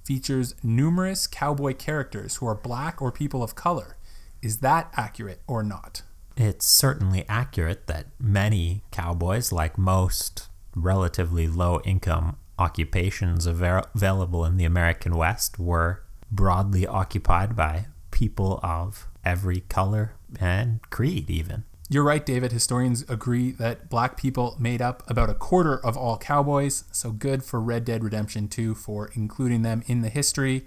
features 0.06 0.56
numerous 0.64 1.28
cowboy 1.28 1.74
characters 1.74 2.38
who 2.38 2.48
are 2.48 2.56
black 2.56 3.02
or 3.02 3.12
people 3.12 3.44
of 3.44 3.56
color. 3.56 3.98
Is 4.42 4.60
that 4.60 4.94
accurate 4.96 5.42
or 5.48 5.64
not? 5.64 6.04
It's 6.38 6.66
certainly 6.66 7.26
accurate 7.28 7.88
that 7.88 8.06
many 8.20 8.84
cowboys, 8.92 9.52
like 9.52 9.78
most 9.78 10.47
relatively 10.84 11.48
low 11.48 11.82
income 11.86 12.38
occupations 12.60 13.46
available 13.46 14.46
in 14.46 14.58
the 14.58 14.66
American 14.66 15.16
West 15.16 15.60
were 15.60 16.04
broadly 16.32 16.86
occupied 16.88 17.56
by 17.56 17.86
people 18.12 18.60
of 18.64 19.08
every 19.24 19.62
color 19.62 20.14
and 20.40 20.82
creed, 20.90 21.30
even. 21.30 21.64
You're 21.90 22.04
right, 22.04 22.26
David. 22.26 22.52
Historians 22.52 23.04
agree 23.10 23.52
that 23.52 23.90
black 23.90 24.18
people 24.18 24.58
made 24.60 24.82
up 24.82 25.10
about 25.10 25.30
a 25.30 25.34
quarter 25.34 25.78
of 25.86 25.96
all 25.96 26.18
cowboys, 26.18 26.84
so 26.92 27.12
good 27.12 27.44
for 27.44 27.62
Red 27.62 27.86
Dead 27.86 28.04
Redemption 28.04 28.50
2 28.50 28.76
for 28.76 29.10
including 29.14 29.62
them 29.62 29.84
in 29.88 30.02
the 30.02 30.10
history. 30.10 30.66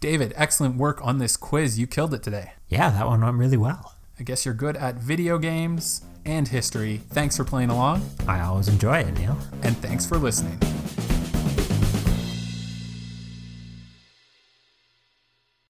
David, 0.00 0.32
excellent 0.36 0.76
work 0.76 0.98
on 1.04 1.18
this 1.18 1.36
quiz. 1.36 1.78
You 1.78 1.86
killed 1.86 2.12
it 2.12 2.24
today. 2.24 2.54
Yeah, 2.68 2.90
that 2.90 3.06
one 3.06 3.20
went 3.20 3.36
really 3.36 3.56
well. 3.56 3.94
I 4.18 4.24
guess 4.24 4.44
you're 4.44 4.54
good 4.54 4.76
at 4.76 4.96
video 4.96 5.38
games 5.38 6.02
and 6.26 6.48
history. 6.48 7.00
Thanks 7.10 7.36
for 7.36 7.44
playing 7.44 7.70
along. 7.70 8.08
I 8.26 8.40
always 8.40 8.68
enjoy 8.68 8.98
it, 8.98 9.18
Neil. 9.18 9.38
And 9.62 9.76
thanks 9.78 10.04
for 10.04 10.18
listening. 10.18 10.58